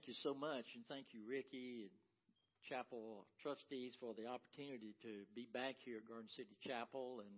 Thank 0.00 0.16
you 0.16 0.24
so 0.24 0.32
much, 0.32 0.64
and 0.72 0.80
thank 0.88 1.12
you, 1.12 1.20
Ricky 1.28 1.84
and 1.84 1.92
Chapel 2.64 3.28
trustees, 3.36 3.92
for 4.00 4.16
the 4.16 4.24
opportunity 4.24 4.96
to 5.04 5.28
be 5.36 5.44
back 5.52 5.76
here 5.84 6.00
at 6.00 6.08
Garden 6.08 6.32
City 6.32 6.56
Chapel 6.64 7.20
and 7.20 7.36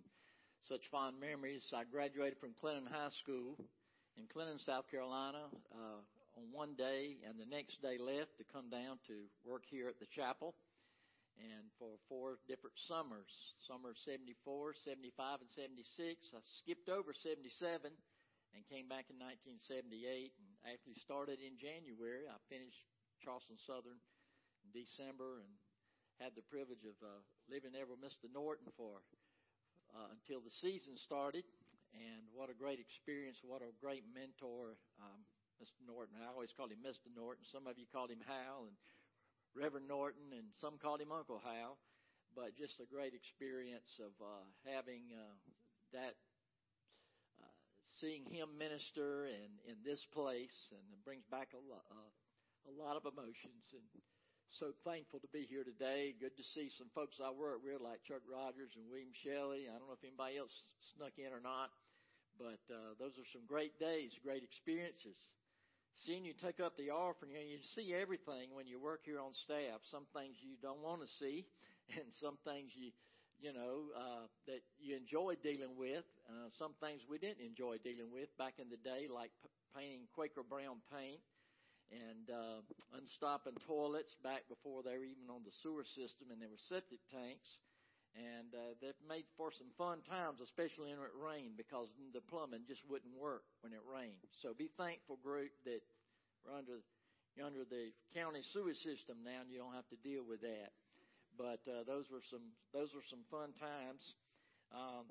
such 0.63 0.87
fond 0.87 1.19
memories. 1.19 1.59
I 1.75 1.83
graduated 1.83 2.39
from 2.39 2.55
Clinton 2.55 2.87
High 2.87 3.11
School 3.19 3.59
in 4.15 4.31
Clinton, 4.31 4.63
South 4.63 4.87
Carolina, 4.87 5.51
uh, 5.75 5.99
on 6.39 6.55
one 6.55 6.71
day, 6.79 7.19
and 7.27 7.35
the 7.35 7.51
next 7.51 7.83
day 7.83 7.99
left 7.99 8.39
to 8.39 8.47
come 8.47 8.71
down 8.71 8.95
to 9.11 9.27
work 9.43 9.67
here 9.67 9.91
at 9.91 9.99
the 9.99 10.07
chapel. 10.15 10.55
And 11.35 11.67
for 11.75 11.99
four 12.07 12.39
different 12.47 12.79
summers, 12.87 13.27
summer 13.67 13.91
of 13.91 13.99
74, 14.07 14.71
75, 14.87 15.43
and 15.43 15.51
76, 15.51 16.15
I 16.31 16.39
skipped 16.63 16.87
over 16.87 17.11
77 17.11 17.91
and 18.55 18.61
came 18.71 18.87
back 18.87 19.11
in 19.11 19.19
1978 19.19 20.31
and 20.31 20.52
actually 20.67 20.95
started 21.03 21.43
in 21.43 21.59
January. 21.59 22.23
I 22.27 22.39
finished 22.47 22.87
Charleston 23.19 23.59
Southern 23.67 23.99
in 24.63 24.69
December 24.71 25.43
and 25.43 25.51
had 26.23 26.35
the 26.39 26.45
privilege 26.47 26.83
of 26.87 26.95
uh, 27.03 27.19
living 27.51 27.75
there 27.75 27.89
with 27.89 27.99
Mr. 27.99 28.31
Norton 28.31 28.71
for 28.79 29.03
uh, 29.91 30.07
until 30.15 30.39
the 30.39 30.53
season 30.63 30.95
started. 30.95 31.43
And 31.93 32.25
what 32.33 32.49
a 32.49 32.57
great 32.57 32.81
experience! 32.81 33.37
What 33.45 33.61
a 33.61 33.69
great 33.77 34.01
mentor, 34.09 34.81
um, 34.97 35.21
Mr. 35.61 35.85
Norton. 35.85 36.17
I 36.17 36.33
always 36.33 36.49
called 36.49 36.73
him 36.73 36.81
Mr. 36.81 37.13
Norton. 37.13 37.45
Some 37.53 37.69
of 37.69 37.77
you 37.77 37.85
called 37.85 38.09
him 38.09 38.23
Hal 38.25 38.65
and 38.65 38.77
Reverend 39.53 39.85
Norton, 39.85 40.33
and 40.33 40.49
some 40.57 40.81
called 40.81 41.05
him 41.05 41.13
Uncle 41.13 41.37
Hal. 41.37 41.77
But 42.33 42.57
just 42.57 42.81
a 42.81 42.89
great 42.89 43.13
experience 43.13 43.93
of 44.01 44.09
uh, 44.17 44.41
having 44.65 45.05
uh, 45.13 45.37
that 45.93 46.17
seeing 48.03 48.27
him 48.27 48.51
minister 48.59 49.31
and 49.31 49.55
in 49.63 49.79
this 49.87 50.03
place, 50.11 50.51
and 50.75 50.83
it 50.91 50.99
brings 51.07 51.23
back 51.31 51.55
a 51.55 51.63
lot, 51.71 51.87
uh, 51.87 52.11
a 52.67 52.73
lot 52.75 52.99
of 52.99 53.07
emotions. 53.07 53.63
And 53.71 53.87
so 54.59 54.75
thankful 54.83 55.23
to 55.23 55.31
be 55.31 55.47
here 55.47 55.63
today. 55.63 56.11
Good 56.19 56.35
to 56.35 56.43
see 56.51 56.67
some 56.75 56.91
folks 56.91 57.23
I 57.23 57.31
work 57.31 57.63
with, 57.63 57.79
like 57.79 58.03
Chuck 58.03 58.19
Rogers 58.27 58.75
and 58.75 58.91
William 58.91 59.15
Shelley. 59.23 59.71
I 59.71 59.79
don't 59.79 59.87
know 59.87 59.95
if 59.95 60.03
anybody 60.03 60.35
else 60.35 60.51
snuck 60.99 61.15
in 61.15 61.31
or 61.31 61.39
not, 61.39 61.71
but 62.35 62.59
uh, 62.67 62.99
those 62.99 63.15
are 63.15 63.29
some 63.31 63.47
great 63.47 63.79
days, 63.79 64.11
great 64.19 64.43
experiences. 64.43 65.15
Seeing 66.03 66.27
you 66.27 66.35
take 66.43 66.59
up 66.59 66.75
the 66.75 66.91
offering, 66.91 67.31
you 67.31 67.63
see 67.71 67.95
everything 67.95 68.51
when 68.51 68.67
you 68.67 68.83
work 68.83 69.07
here 69.07 69.23
on 69.23 69.31
staff. 69.47 69.79
Some 69.87 70.11
things 70.11 70.35
you 70.43 70.59
don't 70.59 70.83
want 70.83 70.99
to 70.99 71.09
see, 71.23 71.47
and 71.95 72.11
some 72.19 72.35
things 72.43 72.75
you 72.75 72.91
you 73.43 73.51
know, 73.51 73.91
uh, 73.91 74.23
that 74.47 74.63
you 74.79 74.95
enjoy 74.95 75.35
dealing 75.43 75.75
with. 75.75 76.07
Uh, 76.31 76.47
some 76.55 76.71
things 76.79 77.03
we 77.11 77.19
didn't 77.19 77.43
enjoy 77.43 77.75
dealing 77.83 78.07
with 78.07 78.31
back 78.39 78.55
in 78.55 78.71
the 78.71 78.79
day, 78.79 79.11
like 79.11 79.35
p- 79.43 79.51
painting 79.75 80.07
Quaker 80.15 80.47
brown 80.47 80.79
paint 80.87 81.19
and 81.91 82.31
uh, 82.31 82.63
unstopping 82.95 83.59
toilets 83.67 84.15
back 84.23 84.47
before 84.47 84.79
they 84.79 84.95
were 84.95 85.03
even 85.03 85.27
on 85.27 85.43
the 85.43 85.51
sewer 85.59 85.83
system 85.83 86.31
and 86.31 86.39
there 86.39 86.47
were 86.47 86.63
septic 86.71 87.03
tanks. 87.11 87.59
And 88.15 88.53
uh, 88.55 88.79
that 88.79 88.95
made 89.03 89.27
for 89.35 89.51
some 89.51 89.73
fun 89.75 89.99
times, 90.07 90.39
especially 90.39 90.93
when 90.95 91.01
it 91.03 91.17
rained, 91.17 91.57
because 91.59 91.89
the 92.13 92.21
plumbing 92.21 92.63
just 92.63 92.85
wouldn't 92.87 93.11
work 93.17 93.43
when 93.65 93.73
it 93.73 93.81
rained. 93.83 94.21
So 94.39 94.53
be 94.55 94.69
thankful, 94.79 95.17
group, 95.19 95.51
that 95.67 95.81
we're 96.45 96.55
under 96.55 96.79
you're 97.33 97.49
under 97.49 97.65
the 97.65 97.89
county 98.13 98.45
sewer 98.53 98.77
system 98.85 99.25
now, 99.25 99.41
and 99.41 99.49
you 99.49 99.57
don't 99.57 99.73
have 99.73 99.89
to 99.89 99.97
deal 100.05 100.21
with 100.21 100.45
that. 100.45 100.69
But 101.37 101.61
uh, 101.65 101.83
those 101.85 102.05
were 102.13 102.21
some 102.29 102.53
those 102.73 102.93
were 102.93 103.05
some 103.09 103.25
fun 103.29 103.53
times. 103.57 104.03
Um, 104.73 105.05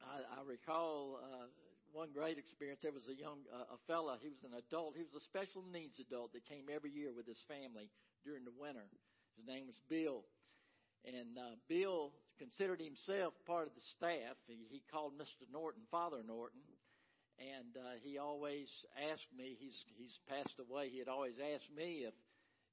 I, 0.00 0.40
I 0.40 0.40
recall 0.44 1.20
uh, 1.20 1.48
one 1.92 2.12
great 2.12 2.38
experience. 2.38 2.80
There 2.82 2.94
was 2.94 3.08
a 3.08 3.16
young 3.16 3.44
uh, 3.48 3.76
a 3.76 3.78
fella. 3.86 4.18
He 4.20 4.28
was 4.28 4.42
an 4.44 4.56
adult. 4.56 4.96
He 4.96 5.04
was 5.04 5.16
a 5.16 5.24
special 5.24 5.64
needs 5.66 5.98
adult 6.00 6.32
that 6.32 6.44
came 6.44 6.68
every 6.68 6.90
year 6.90 7.12
with 7.12 7.26
his 7.26 7.40
family 7.48 7.88
during 8.24 8.44
the 8.44 8.54
winter. 8.54 8.84
His 9.36 9.46
name 9.46 9.66
was 9.66 9.78
Bill. 9.88 10.24
And 11.04 11.32
uh, 11.40 11.56
Bill 11.64 12.12
considered 12.36 12.80
himself 12.80 13.32
part 13.48 13.64
of 13.64 13.72
the 13.72 13.86
staff. 13.96 14.36
He, 14.44 14.68
he 14.68 14.82
called 14.92 15.16
Mr. 15.16 15.48
Norton 15.48 15.80
Father 15.90 16.20
Norton, 16.20 16.60
and 17.40 17.72
uh, 17.72 17.96
he 18.04 18.18
always 18.20 18.68
asked 19.08 19.32
me. 19.32 19.56
He's 19.56 19.76
he's 19.96 20.16
passed 20.28 20.60
away. 20.60 20.92
He 20.92 21.00
had 21.00 21.08
always 21.08 21.40
asked 21.40 21.72
me 21.72 22.04
if 22.04 22.12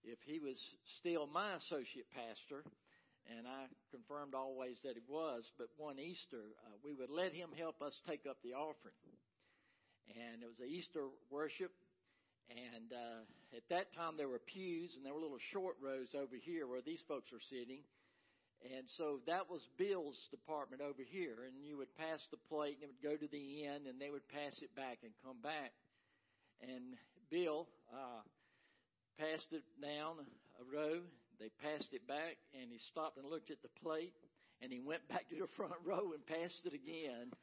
if 0.08 0.20
he 0.24 0.40
was 0.40 0.56
still 1.00 1.28
my 1.28 1.60
associate 1.60 2.08
pastor, 2.16 2.64
and 3.28 3.44
I 3.44 3.68
confirmed 3.92 4.32
always 4.32 4.80
that 4.88 4.96
he 4.96 5.04
was, 5.04 5.44
but 5.60 5.68
one 5.76 6.00
Easter, 6.00 6.56
uh, 6.64 6.80
we 6.80 6.96
would 6.96 7.12
let 7.12 7.36
him 7.36 7.52
help 7.52 7.84
us 7.84 7.92
take 8.08 8.24
up 8.24 8.40
the 8.40 8.56
offering. 8.56 8.96
And 10.08 10.40
it 10.40 10.48
was 10.48 10.64
a 10.64 10.70
Easter 10.72 11.12
worship, 11.28 11.76
and 12.48 12.88
uh, 12.96 13.28
at 13.52 13.68
that 13.68 13.92
time 13.92 14.16
there 14.16 14.32
were 14.32 14.40
pews, 14.40 14.96
and 14.96 15.04
there 15.04 15.12
were 15.12 15.20
little 15.20 15.44
short 15.52 15.76
rows 15.84 16.16
over 16.16 16.40
here 16.40 16.64
where 16.64 16.80
these 16.80 17.04
folks 17.08 17.28
are 17.36 17.44
sitting. 17.52 17.84
And 18.64 18.88
so 18.98 19.20
that 19.28 19.52
was 19.52 19.62
Bill's 19.78 20.18
department 20.32 20.82
over 20.82 21.04
here, 21.04 21.46
and 21.46 21.62
you 21.62 21.78
would 21.78 21.94
pass 22.00 22.24
the 22.32 22.42
plate, 22.50 22.80
and 22.82 22.90
it 22.90 22.96
would 22.96 23.06
go 23.06 23.16
to 23.20 23.30
the 23.30 23.68
end, 23.68 23.86
and 23.86 24.00
they 24.00 24.10
would 24.10 24.26
pass 24.32 24.56
it 24.64 24.74
back 24.74 25.04
and 25.04 25.12
come 25.22 25.38
back. 25.44 25.76
And 26.64 26.96
Bill, 27.30 27.68
uh, 27.94 28.24
passed 29.18 29.50
it 29.52 29.66
down 29.82 30.22
a 30.62 30.66
row. 30.70 31.02
They 31.42 31.50
passed 31.62 31.94
it 31.94 32.06
back, 32.08 32.38
and 32.54 32.70
he 32.70 32.82
stopped 32.90 33.18
and 33.18 33.26
looked 33.26 33.50
at 33.50 33.62
the 33.62 33.74
plate, 33.82 34.14
and 34.62 34.72
he 34.72 34.80
went 34.82 35.06
back 35.12 35.30
to 35.30 35.38
the 35.38 35.50
front 35.58 35.78
row 35.86 36.14
and 36.14 36.22
passed 36.26 36.66
it 36.66 36.74
again. 36.74 37.34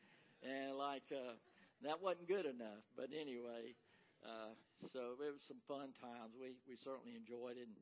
And 0.43 0.79
like 0.79 1.07
uh, 1.11 1.39
that 1.83 2.03
wasn't 2.03 2.29
good 2.29 2.47
enough, 2.47 2.85
but 2.97 3.11
anyway, 3.15 3.75
uh, 4.23 4.53
so 4.93 5.17
it 5.17 5.33
was 5.33 5.43
some 5.49 5.63
fun 5.67 5.95
times. 5.99 6.37
We 6.37 6.55
we 6.69 6.77
certainly 6.85 7.17
enjoyed 7.17 7.57
it. 7.57 7.67
And 7.71 7.81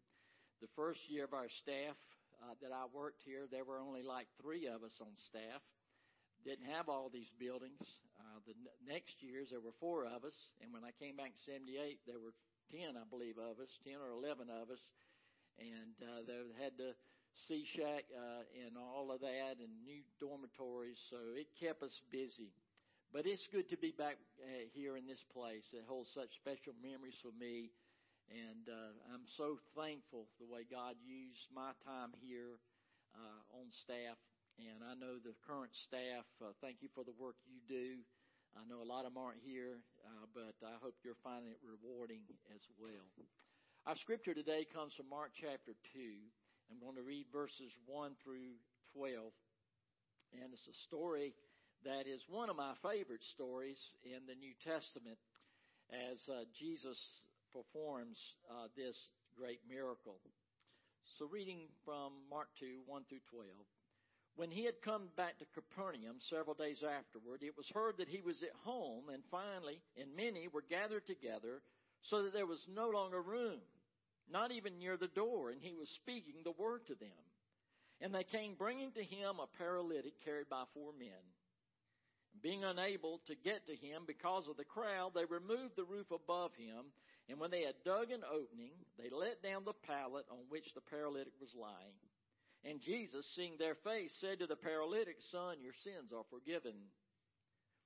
the 0.63 0.71
first 0.79 1.01
year 1.11 1.27
of 1.27 1.35
our 1.35 1.51
staff 1.65 1.99
uh, 2.39 2.55
that 2.63 2.71
I 2.71 2.87
worked 2.95 3.25
here, 3.27 3.51
there 3.51 3.67
were 3.67 3.83
only 3.83 4.07
like 4.07 4.31
three 4.39 4.71
of 4.71 4.87
us 4.87 4.95
on 5.03 5.11
staff. 5.27 5.63
Didn't 6.47 6.71
have 6.71 6.87
all 6.91 7.11
these 7.11 7.31
buildings. 7.39 7.83
Uh, 8.19 8.39
the 8.47 8.55
n- 8.55 8.75
next 8.87 9.19
years 9.23 9.51
there 9.51 9.63
were 9.63 9.75
four 9.83 10.07
of 10.07 10.23
us, 10.23 10.35
and 10.63 10.71
when 10.71 10.87
I 10.87 10.95
came 11.03 11.19
back 11.19 11.35
in 11.35 11.43
'78, 11.47 11.99
there 12.07 12.23
were 12.23 12.35
10, 12.73 12.97
I 12.97 13.05
believe, 13.13 13.37
of 13.37 13.61
us, 13.61 13.69
10 13.85 14.01
or 14.01 14.17
11 14.17 14.49
of 14.49 14.73
us. 14.73 14.81
And 15.61 15.93
uh, 16.01 16.25
they 16.25 16.41
had 16.57 16.81
the 16.81 16.97
C 17.47 17.69
shack 17.77 18.09
uh, 18.09 18.49
and 18.65 18.81
all 18.81 19.13
of 19.13 19.21
that 19.21 19.61
and 19.61 19.73
new 19.85 20.01
dormitories. 20.17 20.97
So 21.13 21.37
it 21.37 21.53
kept 21.61 21.85
us 21.85 21.95
busy. 22.09 22.57
But 23.13 23.29
it's 23.29 23.45
good 23.53 23.69
to 23.69 23.77
be 23.77 23.93
back 23.93 24.17
uh, 24.41 24.65
here 24.73 24.97
in 24.97 25.05
this 25.05 25.21
place. 25.37 25.69
It 25.77 25.85
holds 25.85 26.09
such 26.17 26.33
special 26.41 26.73
memories 26.81 27.21
for 27.21 27.33
me. 27.37 27.69
And 28.33 28.65
uh, 28.65 28.97
I'm 29.13 29.29
so 29.37 29.61
thankful 29.77 30.33
the 30.41 30.49
way 30.49 30.65
God 30.65 30.97
used 31.05 31.45
my 31.53 31.77
time 31.85 32.17
here 32.25 32.57
uh, 33.13 33.61
on 33.61 33.69
staff. 33.85 34.17
And 34.57 34.81
I 34.81 34.97
know 34.97 35.21
the 35.21 35.37
current 35.45 35.73
staff, 35.89 36.25
uh, 36.41 36.57
thank 36.65 36.81
you 36.81 36.89
for 36.97 37.05
the 37.05 37.17
work 37.21 37.37
you 37.45 37.61
do. 37.69 38.01
I 38.53 38.69
know 38.69 38.85
a 38.85 38.89
lot 38.89 39.09
of 39.09 39.17
them 39.17 39.23
aren't 39.23 39.41
here, 39.41 39.81
uh, 40.05 40.29
but 40.37 40.53
I 40.61 40.77
hope 40.85 40.93
you're 41.01 41.19
finding 41.25 41.57
it 41.57 41.61
rewarding 41.65 42.21
as 42.53 42.61
well. 42.77 43.09
Our 43.89 43.97
scripture 43.97 44.37
today 44.37 44.69
comes 44.69 44.93
from 44.93 45.09
Mark 45.09 45.33
chapter 45.33 45.73
2. 45.97 45.99
I'm 46.69 46.79
going 46.79 47.01
to 47.01 47.05
read 47.05 47.33
verses 47.33 47.73
1 47.89 48.13
through 48.21 48.61
12. 48.93 49.33
And 50.37 50.53
it's 50.53 50.69
a 50.69 50.77
story 50.89 51.33
that 51.85 52.05
is 52.05 52.21
one 52.29 52.53
of 52.53 52.57
my 52.57 52.77
favorite 52.85 53.25
stories 53.35 53.81
in 54.05 54.29
the 54.29 54.37
New 54.37 54.53
Testament 54.61 55.17
as 55.89 56.21
uh, 56.29 56.45
Jesus 56.53 56.97
performs 57.57 58.17
uh, 58.49 58.69
this 58.77 58.97
great 59.33 59.61
miracle. 59.65 60.21
So, 61.19 61.29
reading 61.29 61.69
from 61.85 62.13
Mark 62.29 62.49
2 62.61 62.85
1 62.85 63.05
through 63.09 63.25
12. 63.33 63.49
When 64.37 64.51
he 64.51 64.65
had 64.65 64.81
come 64.83 65.09
back 65.17 65.39
to 65.39 65.45
Capernaum 65.53 66.17
several 66.31 66.55
days 66.55 66.83
afterward, 66.83 67.43
it 67.43 67.57
was 67.57 67.69
heard 67.75 67.99
that 67.99 68.09
he 68.09 68.23
was 68.23 68.43
at 68.43 68.57
home, 68.65 69.11
and 69.13 69.23
finally, 69.31 69.81
and 70.01 70.17
many 70.17 70.49
were 70.49 70.65
gathered 70.69 71.07
together, 71.07 71.61
so 72.09 72.23
that 72.23 72.33
there 72.33 72.47
was 72.47 72.65
no 72.69 72.89
longer 72.89 73.21
room, 73.21 73.61
not 74.31 74.51
even 74.51 74.79
near 74.79 74.97
the 74.97 75.13
door, 75.13 75.51
and 75.51 75.61
he 75.61 75.75
was 75.75 75.89
speaking 76.01 76.41
the 76.43 76.57
word 76.57 76.87
to 76.87 76.95
them. 76.95 77.23
And 78.01 78.15
they 78.15 78.25
came 78.25 78.55
bringing 78.55 78.91
to 78.93 79.05
him 79.05 79.39
a 79.39 79.47
paralytic 79.59 80.15
carried 80.25 80.49
by 80.49 80.65
four 80.75 80.93
men. 80.99 81.23
Being 82.43 82.65
unable 82.65 83.21
to 83.27 83.37
get 83.37 83.67
to 83.67 83.77
him 83.77 84.03
because 84.07 84.49
of 84.49 84.57
the 84.57 84.65
crowd, 84.65 85.13
they 85.15 85.27
removed 85.27 85.77
the 85.77 85.85
roof 85.85 86.11
above 86.11 86.51
him, 86.57 86.91
and 87.29 87.39
when 87.39 87.51
they 87.51 87.63
had 87.63 87.85
dug 87.85 88.11
an 88.11 88.25
opening, 88.25 88.73
they 88.99 89.11
let 89.13 89.43
down 89.43 89.65
the 89.65 89.77
pallet 89.87 90.25
on 90.31 90.39
which 90.49 90.65
the 90.75 90.81
paralytic 90.81 91.35
was 91.39 91.51
lying. 91.55 91.95
And 92.65 92.81
Jesus, 92.81 93.27
seeing 93.35 93.59
their 93.59 93.75
faith, 93.83 94.11
said 94.21 94.39
to 94.39 94.47
the 94.47 94.57
paralytic, 94.57 95.17
Son, 95.31 95.59
your 95.61 95.75
sins 95.83 96.15
are 96.15 96.27
forgiven. 96.31 96.79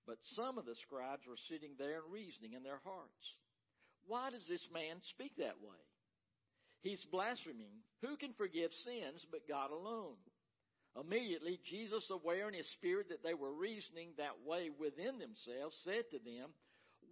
But 0.06 0.20
some 0.37 0.58
of 0.58 0.67
the 0.67 0.76
scribes 0.87 1.25
were 1.26 1.40
sitting 1.49 1.73
there 1.78 2.05
and 2.05 2.12
reasoning 2.12 2.52
in 2.52 2.62
their 2.62 2.81
hearts, 2.84 3.25
Why 4.06 4.31
does 4.31 4.44
this 4.49 4.62
man 4.73 5.00
speak 5.11 5.32
that 5.38 5.58
way? 5.64 5.81
He's 6.82 7.02
blaspheming. 7.11 7.82
Who 8.02 8.17
can 8.17 8.37
forgive 8.37 8.70
sins 8.84 9.25
but 9.32 9.49
God 9.49 9.73
alone? 9.73 10.20
Immediately, 10.94 11.61
Jesus, 11.69 12.05
aware 12.08 12.49
in 12.49 12.55
his 12.55 12.69
spirit 12.79 13.08
that 13.08 13.22
they 13.22 13.34
were 13.34 13.52
reasoning 13.52 14.17
that 14.17 14.40
way 14.46 14.70
within 14.70 15.19
themselves, 15.19 15.76
said 15.84 16.08
to 16.12 16.20
them, 16.20 16.52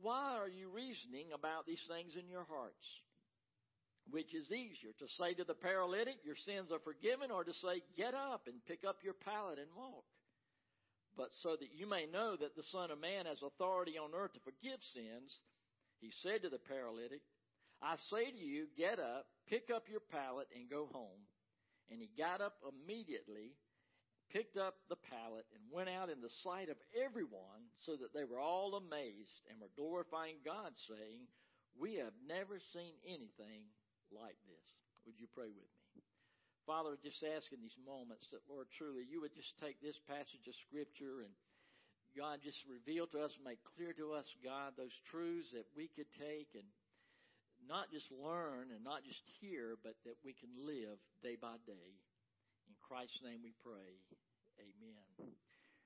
Why 0.01 0.37
are 0.37 0.49
you 0.49 0.71
reasoning 0.71 1.33
about 1.35 1.67
these 1.67 1.83
things 1.89 2.13
in 2.17 2.29
your 2.29 2.47
hearts? 2.49 2.87
Which 4.11 4.35
is 4.35 4.51
easier, 4.51 4.93
to 4.99 5.09
say 5.19 5.35
to 5.35 5.45
the 5.45 5.55
paralytic, 5.55 6.21
Your 6.25 6.37
sins 6.45 6.71
are 6.71 6.83
forgiven, 6.83 7.31
or 7.31 7.45
to 7.45 7.55
say, 7.65 7.83
Get 7.97 8.15
up 8.15 8.47
and 8.47 8.65
pick 8.67 8.85
up 8.87 8.99
your 9.03 9.15
pallet 9.15 9.59
and 9.59 9.71
walk? 9.77 10.05
But 11.17 11.31
so 11.43 11.57
that 11.57 11.73
you 11.73 11.89
may 11.89 12.07
know 12.07 12.37
that 12.37 12.57
the 12.57 12.67
Son 12.73 12.91
of 12.91 13.01
Man 13.01 13.27
has 13.27 13.39
authority 13.41 13.97
on 13.97 14.11
earth 14.15 14.35
to 14.35 14.43
forgive 14.43 14.83
sins, 14.93 15.31
he 16.01 16.11
said 16.23 16.43
to 16.43 16.51
the 16.51 16.59
paralytic, 16.59 17.23
I 17.81 17.97
say 18.11 18.31
to 18.31 18.37
you, 18.37 18.67
get 18.77 18.99
up, 18.99 19.27
pick 19.49 19.71
up 19.71 19.87
your 19.89 20.01
pallet, 20.01 20.49
and 20.55 20.71
go 20.71 20.89
home. 20.91 21.23
And 21.91 22.01
he 22.01 22.11
got 22.17 22.41
up 22.41 22.57
immediately, 22.65 23.55
picked 24.33 24.57
up 24.57 24.75
the 24.89 24.97
pallet, 24.97 25.47
and 25.55 25.63
went 25.71 25.89
out 25.89 26.11
in 26.11 26.21
the 26.21 26.33
sight 26.43 26.69
of 26.69 26.77
everyone, 26.97 27.71
so 27.87 27.95
that 27.97 28.13
they 28.13 28.25
were 28.25 28.41
all 28.41 28.75
amazed 28.75 29.37
and 29.51 29.61
were 29.61 29.73
glorifying 29.77 30.43
God, 30.45 30.73
saying, 30.89 31.29
We 31.79 31.95
have 32.03 32.15
never 32.27 32.59
seen 32.73 32.95
anything 33.07 33.69
like 34.13 34.37
this. 34.49 34.67
Would 35.07 35.21
you 35.21 35.29
pray 35.33 35.53
with 35.53 35.71
me? 35.95 36.03
Father, 36.65 36.97
just 37.05 37.21
ask 37.21 37.45
in 37.53 37.61
these 37.61 37.77
moments 37.85 38.25
that, 38.33 38.41
Lord, 38.49 38.73
truly 38.81 39.05
you 39.05 39.21
would 39.21 39.37
just 39.37 39.53
take 39.61 39.77
this 39.85 39.97
passage 40.09 40.45
of 40.49 40.57
Scripture 40.65 41.25
and 41.25 41.33
God 42.17 42.41
just 42.41 42.63
reveal 42.71 43.11
to 43.11 43.27
us, 43.27 43.35
make 43.43 43.61
clear 43.77 43.93
to 43.99 44.15
us, 44.15 44.25
God, 44.41 44.79
those 44.79 44.95
truths 45.11 45.51
that 45.53 45.67
we 45.75 45.91
could 45.93 46.09
take 46.15 46.49
and 46.55 46.65
not 47.67 47.91
just 47.91 48.07
learn 48.13 48.71
and 48.71 48.87
not 48.87 49.03
just 49.03 49.21
hear, 49.43 49.77
but 49.83 49.99
that 50.07 50.17
we 50.25 50.33
can 50.33 50.49
live 50.63 50.97
day 51.27 51.37
by 51.37 51.59
day. 51.67 51.91
In 52.71 52.75
Christ's 52.81 53.19
name 53.27 53.43
we 53.43 53.53
pray. 53.61 53.99
Amen. 54.63 55.35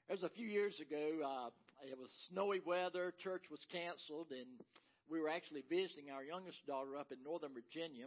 Was 0.09 0.23
a 0.23 0.32
few 0.37 0.47
years 0.47 0.76
ago. 0.81 1.21
Uh, 1.25 1.50
it 1.85 1.97
was 1.99 2.11
snowy 2.31 2.61
weather. 2.64 3.12
Church 3.23 3.44
was 3.50 3.61
canceled, 3.73 4.29
and 4.32 4.49
we 5.11 5.21
were 5.21 5.29
actually 5.29 5.65
visiting 5.69 6.11
our 6.13 6.23
youngest 6.23 6.61
daughter 6.67 6.97
up 6.97 7.13
in 7.13 7.19
Northern 7.25 7.53
Virginia. 7.53 8.07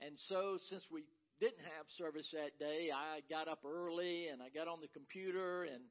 And 0.00 0.16
so, 0.28 0.56
since 0.70 0.82
we 0.90 1.04
didn't 1.40 1.64
have 1.76 1.86
service 1.98 2.26
that 2.32 2.58
day, 2.58 2.88
I 2.94 3.20
got 3.28 3.48
up 3.48 3.64
early 3.64 4.28
and 4.28 4.40
I 4.40 4.48
got 4.48 4.68
on 4.68 4.80
the 4.80 4.92
computer 4.92 5.64
and 5.64 5.82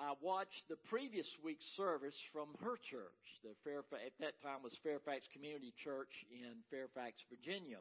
I 0.00 0.16
watched 0.24 0.64
the 0.68 0.80
previous 0.88 1.28
week's 1.44 1.66
service 1.76 2.16
from 2.32 2.56
her 2.64 2.80
church. 2.88 3.24
The 3.44 3.52
Fairfax, 3.64 4.00
at 4.00 4.16
that 4.20 4.36
time 4.40 4.64
was 4.64 4.72
Fairfax 4.84 5.28
Community 5.32 5.72
Church 5.84 6.12
in 6.32 6.60
Fairfax, 6.70 7.20
Virginia. 7.28 7.80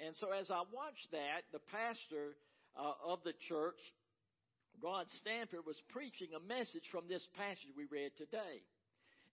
And 0.00 0.16
so 0.20 0.32
as 0.32 0.48
I 0.50 0.64
watched 0.72 1.08
that, 1.12 1.48
the 1.52 1.60
pastor 1.72 2.36
uh, 2.76 2.96
of 3.04 3.20
the 3.24 3.36
church, 3.48 3.80
Rod 4.80 5.06
Stafford, 5.20 5.64
was 5.64 5.76
preaching 5.92 6.32
a 6.32 6.40
message 6.40 6.84
from 6.92 7.08
this 7.08 7.24
passage 7.36 7.72
we 7.76 7.84
read 7.88 8.12
today. 8.16 8.64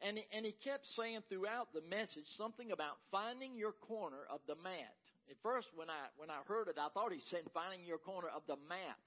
And 0.01 0.17
he, 0.17 0.23
and 0.31 0.45
he 0.45 0.55
kept 0.63 0.87
saying 0.95 1.27
throughout 1.27 1.73
the 1.73 1.83
message 1.89 2.27
something 2.37 2.71
about 2.71 2.95
finding 3.11 3.57
your 3.57 3.73
corner 3.83 4.23
of 4.31 4.39
the 4.47 4.55
mat. 4.63 4.95
At 5.29 5.35
first, 5.43 5.67
when 5.75 5.89
I 5.89 6.07
when 6.17 6.31
I 6.31 6.39
heard 6.47 6.69
it, 6.69 6.79
I 6.79 6.89
thought 6.89 7.11
he 7.11 7.21
said 7.29 7.43
finding 7.53 7.85
your 7.85 7.99
corner 7.99 8.29
of 8.33 8.41
the 8.47 8.57
map. 8.67 8.97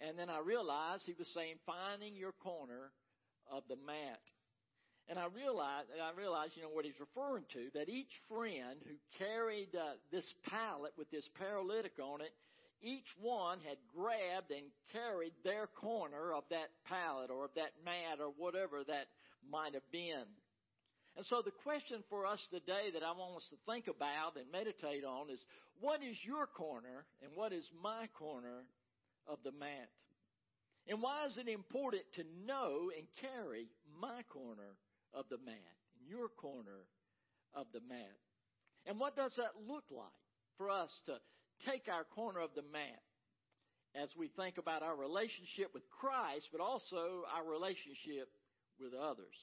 And 0.00 0.18
then 0.18 0.30
I 0.30 0.38
realized 0.38 1.02
he 1.06 1.16
was 1.18 1.26
saying 1.34 1.56
finding 1.66 2.14
your 2.14 2.32
corner 2.44 2.92
of 3.50 3.64
the 3.68 3.76
mat. 3.76 4.20
And 5.08 5.18
I 5.18 5.26
realized, 5.32 5.88
I 5.96 6.12
realized, 6.12 6.52
you 6.54 6.62
know, 6.62 6.68
what 6.68 6.84
he's 6.84 7.00
referring 7.00 7.48
to, 7.54 7.72
that 7.72 7.88
each 7.88 8.12
friend 8.28 8.76
who 8.84 8.94
carried 9.16 9.72
uh, 9.74 9.96
this 10.12 10.28
pallet 10.46 10.92
with 10.98 11.10
this 11.10 11.24
paralytic 11.40 11.96
on 11.96 12.20
it, 12.20 12.30
each 12.82 13.08
one 13.18 13.58
had 13.66 13.78
grabbed 13.96 14.52
and 14.52 14.68
carried 14.92 15.32
their 15.42 15.66
corner 15.66 16.34
of 16.34 16.44
that 16.50 16.68
pallet 16.84 17.30
or 17.30 17.46
of 17.46 17.50
that 17.56 17.72
mat 17.84 18.20
or 18.20 18.30
whatever 18.36 18.84
that 18.86 19.08
might 19.50 19.74
have 19.74 19.86
been. 19.92 20.26
And 21.16 21.26
so 21.26 21.42
the 21.42 21.54
question 21.66 22.04
for 22.08 22.26
us 22.26 22.38
today 22.50 22.94
that 22.94 23.02
I 23.02 23.10
want 23.10 23.42
us 23.42 23.48
to 23.50 23.58
think 23.66 23.88
about 23.88 24.36
and 24.36 24.46
meditate 24.52 25.02
on 25.02 25.30
is 25.30 25.40
what 25.80 26.02
is 26.02 26.16
your 26.22 26.46
corner 26.46 27.06
and 27.22 27.32
what 27.34 27.52
is 27.52 27.64
my 27.82 28.06
corner 28.14 28.62
of 29.26 29.38
the 29.42 29.52
mat. 29.52 29.90
And 30.86 31.02
why 31.02 31.26
is 31.26 31.36
it 31.36 31.48
important 31.48 32.02
to 32.16 32.24
know 32.46 32.90
and 32.96 33.06
carry 33.20 33.66
my 34.00 34.22
corner 34.30 34.78
of 35.12 35.26
the 35.28 35.36
mat, 35.44 35.74
and 35.98 36.08
your 36.08 36.28
corner 36.28 36.86
of 37.52 37.66
the 37.74 37.80
mat? 37.88 38.16
And 38.86 38.98
what 38.98 39.16
does 39.16 39.32
that 39.36 39.52
look 39.68 39.84
like 39.90 40.22
for 40.56 40.70
us 40.70 40.88
to 41.06 41.18
take 41.68 41.88
our 41.92 42.04
corner 42.04 42.40
of 42.40 42.54
the 42.54 42.64
mat 42.72 43.02
as 43.94 44.08
we 44.16 44.28
think 44.36 44.56
about 44.56 44.82
our 44.82 44.96
relationship 44.96 45.74
with 45.74 45.82
Christ, 45.90 46.48
but 46.52 46.60
also 46.60 47.24
our 47.34 47.44
relationship 47.44 48.28
with 48.80 48.92
others? 48.94 49.36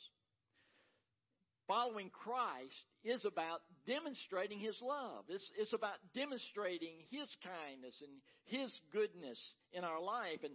Following 1.68 2.12
Christ 2.12 2.86
is 3.04 3.26
about 3.26 3.62
demonstrating 3.88 4.60
His 4.60 4.76
love. 4.82 5.26
It's, 5.30 5.50
it's 5.58 5.74
about 5.74 5.98
demonstrating 6.14 6.94
His 7.10 7.30
kindness 7.42 7.96
and 8.02 8.22
His 8.46 8.72
goodness 8.94 9.38
in 9.74 9.84
our 9.84 10.02
life. 10.02 10.44
And, 10.44 10.54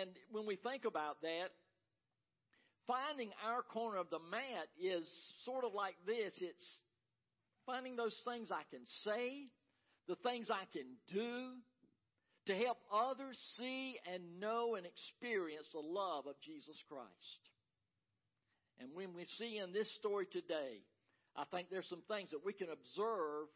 and 0.00 0.10
when 0.30 0.46
we 0.46 0.56
think 0.56 0.84
about 0.86 1.20
that, 1.22 1.52
finding 2.86 3.30
our 3.44 3.62
corner 3.62 3.98
of 3.98 4.08
the 4.10 4.18
mat 4.18 4.68
is 4.80 5.04
sort 5.44 5.64
of 5.64 5.74
like 5.74 5.96
this. 6.06 6.32
It's 6.40 6.68
finding 7.66 7.96
those 7.96 8.16
things 8.26 8.48
I 8.50 8.64
can 8.70 8.84
say, 9.04 9.48
the 10.08 10.16
things 10.16 10.48
I 10.50 10.64
can 10.72 10.86
do 11.12 11.60
to 12.46 12.54
help 12.54 12.78
others 12.92 13.38
see 13.56 13.96
and 14.12 14.40
know 14.40 14.74
and 14.74 14.86
experience 14.86 15.66
the 15.72 15.80
love 15.80 16.26
of 16.26 16.34
Jesus 16.44 16.76
Christ. 16.88 17.40
And 18.80 18.90
when 18.94 19.14
we 19.14 19.26
see 19.38 19.58
in 19.58 19.72
this 19.72 19.88
story 19.98 20.26
today, 20.30 20.82
I 21.36 21.44
think 21.50 21.68
there's 21.70 21.88
some 21.88 22.02
things 22.08 22.30
that 22.30 22.44
we 22.44 22.52
can 22.52 22.68
observe 22.70 23.48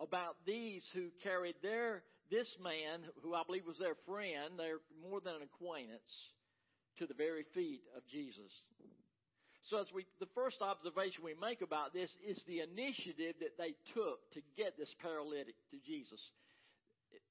about 0.00 0.36
these 0.46 0.82
who 0.94 1.08
carried 1.22 1.56
their 1.62 2.02
this 2.30 2.48
man, 2.62 3.06
who 3.22 3.34
I 3.34 3.42
believe 3.46 3.66
was 3.66 3.78
their 3.78 3.94
friend, 4.06 4.58
they're 4.58 4.82
more 5.00 5.20
than 5.20 5.36
an 5.36 5.46
acquaintance, 5.46 6.10
to 6.98 7.06
the 7.06 7.14
very 7.14 7.44
feet 7.54 7.82
of 7.96 8.02
Jesus. 8.10 8.50
So 9.70 9.78
as 9.78 9.86
we 9.94 10.06
the 10.20 10.30
first 10.34 10.58
observation 10.62 11.22
we 11.24 11.34
make 11.34 11.60
about 11.60 11.92
this 11.92 12.10
is 12.26 12.40
the 12.46 12.60
initiative 12.60 13.34
that 13.40 13.58
they 13.58 13.74
took 13.94 14.22
to 14.34 14.40
get 14.56 14.78
this 14.78 14.92
paralytic 15.02 15.54
to 15.70 15.78
Jesus. 15.84 16.20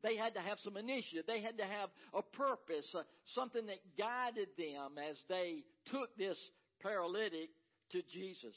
They 0.03 0.18
had 0.18 0.33
to 0.36 0.42
have 0.42 0.59
some 0.63 0.77
initiative. 0.77 1.25
They 1.27 1.42
had 1.42 1.57
to 1.57 1.65
have 1.65 1.89
a 2.13 2.21
purpose, 2.21 2.86
uh, 2.94 3.03
something 3.33 3.65
that 3.68 3.80
guided 3.97 4.49
them 4.57 4.97
as 4.97 5.16
they 5.30 5.64
took 5.92 6.16
this 6.18 6.37
paralytic 6.85 7.49
to 7.92 8.01
Jesus. 8.13 8.54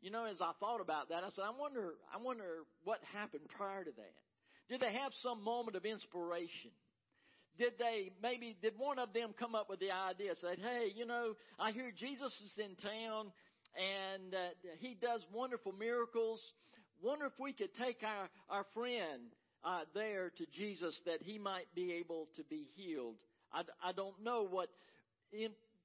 You 0.00 0.10
know, 0.10 0.26
as 0.26 0.40
I 0.40 0.52
thought 0.60 0.80
about 0.80 1.08
that, 1.08 1.24
I 1.24 1.28
said, 1.34 1.42
I 1.42 1.50
wonder, 1.58 1.94
I 2.14 2.22
wonder 2.22 2.62
what 2.84 3.00
happened 3.12 3.42
prior 3.56 3.82
to 3.82 3.90
that. 3.90 4.14
Did 4.68 4.80
they 4.80 4.92
have 4.92 5.12
some 5.22 5.42
moment 5.42 5.76
of 5.76 5.84
inspiration? 5.84 6.70
Did 7.58 7.72
they 7.78 8.12
maybe 8.22 8.56
did 8.60 8.74
one 8.76 8.98
of 8.98 9.12
them 9.12 9.34
come 9.38 9.54
up 9.54 9.70
with 9.70 9.80
the 9.80 9.90
idea? 9.90 10.34
Said, 10.40 10.58
"Hey, 10.58 10.92
you 10.94 11.06
know, 11.06 11.34
I 11.58 11.72
hear 11.72 11.90
Jesus 11.90 12.32
is 12.44 12.52
in 12.58 12.76
town, 12.76 13.32
and 13.74 14.34
uh, 14.34 14.48
he 14.78 14.94
does 15.00 15.22
wonderful 15.32 15.72
miracles. 15.72 16.40
Wonder 17.02 17.26
if 17.26 17.32
we 17.40 17.54
could 17.54 17.74
take 17.80 18.02
our 18.04 18.28
our 18.50 18.66
friend 18.74 19.32
uh, 19.64 19.80
there 19.94 20.30
to 20.36 20.44
Jesus 20.54 20.94
that 21.06 21.22
he 21.22 21.38
might 21.38 21.72
be 21.74 21.94
able 21.94 22.28
to 22.36 22.44
be 22.44 22.66
healed." 22.76 23.16
I, 23.54 23.62
I 23.82 23.92
don't 23.92 24.22
know 24.22 24.46
what 24.46 24.68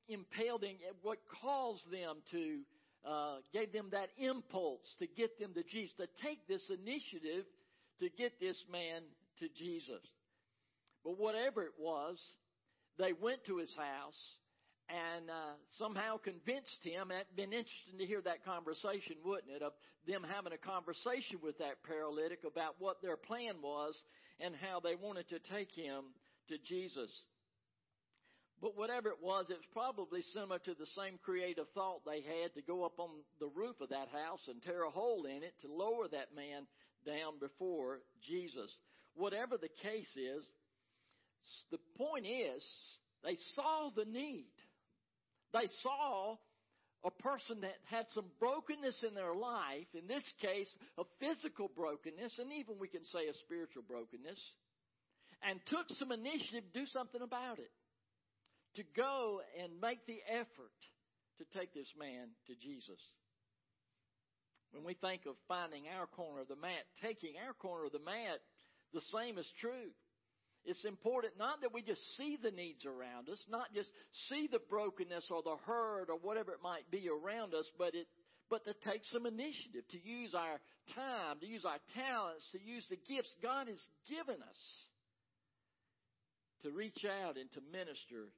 impelled 0.07 0.61
them, 0.61 0.75
what 1.01 1.19
caused 1.41 1.89
them 1.91 2.17
to, 2.31 2.59
uh, 3.07 3.37
gave 3.53 3.71
them 3.71 3.87
that 3.91 4.09
impulse 4.17 4.87
to 4.99 5.07
get 5.07 5.39
them 5.39 5.53
to 5.53 5.63
Jesus, 5.63 5.95
to 5.97 6.07
take 6.23 6.47
this 6.47 6.61
initiative 6.69 7.45
to 7.99 8.09
get 8.17 8.39
this 8.39 8.57
man 8.71 9.03
to 9.39 9.47
Jesus. 9.57 10.01
But 11.03 11.17
whatever 11.17 11.63
it 11.63 11.73
was, 11.79 12.17
they 12.97 13.13
went 13.13 13.45
to 13.45 13.57
his 13.57 13.69
house 13.77 14.19
and 14.89 15.29
uh, 15.29 15.55
somehow 15.77 16.17
convinced 16.17 16.81
him. 16.83 17.11
It'd 17.11 17.35
been 17.35 17.53
interesting 17.53 17.97
to 17.99 18.05
hear 18.05 18.21
that 18.21 18.43
conversation, 18.43 19.15
wouldn't 19.23 19.53
it? 19.53 19.61
Of 19.61 19.73
them 20.07 20.25
having 20.27 20.51
a 20.51 20.57
conversation 20.57 21.39
with 21.41 21.57
that 21.59 21.83
paralytic 21.87 22.39
about 22.45 22.75
what 22.79 23.01
their 23.01 23.17
plan 23.17 23.61
was 23.61 23.95
and 24.39 24.53
how 24.55 24.79
they 24.79 24.95
wanted 24.95 25.29
to 25.29 25.39
take 25.53 25.71
him 25.71 26.11
to 26.49 26.57
Jesus. 26.67 27.09
But 28.61 28.77
whatever 28.77 29.09
it 29.09 29.23
was, 29.23 29.47
it 29.49 29.57
was 29.57 29.73
probably 29.73 30.21
similar 30.33 30.59
to 30.59 30.75
the 30.75 30.85
same 30.95 31.17
creative 31.25 31.65
thought 31.73 32.05
they 32.05 32.21
had 32.21 32.53
to 32.53 32.61
go 32.61 32.85
up 32.85 32.99
on 32.99 33.09
the 33.39 33.49
roof 33.55 33.81
of 33.81 33.89
that 33.89 34.09
house 34.09 34.41
and 34.47 34.61
tear 34.61 34.83
a 34.83 34.91
hole 34.91 35.25
in 35.25 35.41
it 35.41 35.55
to 35.61 35.67
lower 35.67 36.07
that 36.07 36.35
man 36.35 36.67
down 37.03 37.39
before 37.39 38.01
Jesus. 38.27 38.69
Whatever 39.15 39.57
the 39.57 39.73
case 39.81 40.13
is, 40.15 40.45
the 41.71 41.79
point 41.97 42.27
is, 42.27 42.63
they 43.23 43.35
saw 43.55 43.89
the 43.95 44.05
need. 44.05 44.53
They 45.53 45.67
saw 45.81 46.37
a 47.03 47.09
person 47.09 47.61
that 47.61 47.73
had 47.89 48.05
some 48.13 48.25
brokenness 48.39 49.03
in 49.07 49.15
their 49.15 49.33
life, 49.33 49.89
in 49.97 50.07
this 50.07 50.23
case, 50.39 50.69
a 50.99 51.03
physical 51.19 51.67
brokenness, 51.75 52.37
and 52.37 52.53
even 52.53 52.77
we 52.79 52.87
can 52.87 53.03
say 53.11 53.25
a 53.25 53.33
spiritual 53.43 53.81
brokenness, 53.87 54.37
and 55.41 55.59
took 55.65 55.89
some 55.97 56.11
initiative 56.11 56.71
to 56.71 56.79
do 56.79 56.85
something 56.93 57.23
about 57.23 57.57
it 57.57 57.71
to 58.75 58.83
go 58.95 59.41
and 59.61 59.81
make 59.81 60.05
the 60.05 60.19
effort 60.29 60.79
to 61.37 61.59
take 61.59 61.73
this 61.73 61.89
man 61.97 62.29
to 62.47 62.55
Jesus. 62.55 62.99
When 64.71 64.83
we 64.83 64.93
think 64.93 65.25
of 65.27 65.35
finding 65.47 65.83
our 65.91 66.07
corner 66.07 66.41
of 66.41 66.47
the 66.47 66.55
mat, 66.55 66.87
taking 67.01 67.33
our 67.45 67.53
corner 67.53 67.85
of 67.85 67.91
the 67.91 67.99
mat, 67.99 68.39
the 68.93 69.01
same 69.13 69.37
is 69.37 69.47
true. 69.59 69.91
It's 70.63 70.85
important 70.85 71.33
not 71.39 71.61
that 71.61 71.73
we 71.73 71.81
just 71.81 72.01
see 72.17 72.37
the 72.41 72.51
needs 72.51 72.85
around 72.85 73.27
us, 73.29 73.39
not 73.49 73.73
just 73.73 73.89
see 74.29 74.47
the 74.51 74.61
brokenness 74.69 75.25
or 75.31 75.41
the 75.41 75.57
hurt 75.65 76.09
or 76.09 76.17
whatever 76.21 76.51
it 76.51 76.61
might 76.63 76.89
be 76.91 77.09
around 77.09 77.53
us, 77.53 77.65
but 77.77 77.95
it 77.95 78.07
but 78.49 78.65
to 78.65 78.75
take 78.83 79.01
some 79.13 79.25
initiative, 79.25 79.87
to 79.91 79.99
use 80.03 80.35
our 80.35 80.59
time, 80.93 81.39
to 81.39 81.47
use 81.47 81.63
our 81.63 81.79
talents, 81.95 82.43
to 82.51 82.59
use 82.59 82.83
the 82.89 82.99
gifts 83.07 83.31
God 83.41 83.69
has 83.69 83.79
given 84.09 84.43
us 84.43 84.61
to 86.63 86.69
reach 86.69 87.05
out 87.07 87.37
and 87.37 87.49
to 87.53 87.61
minister 87.71 88.29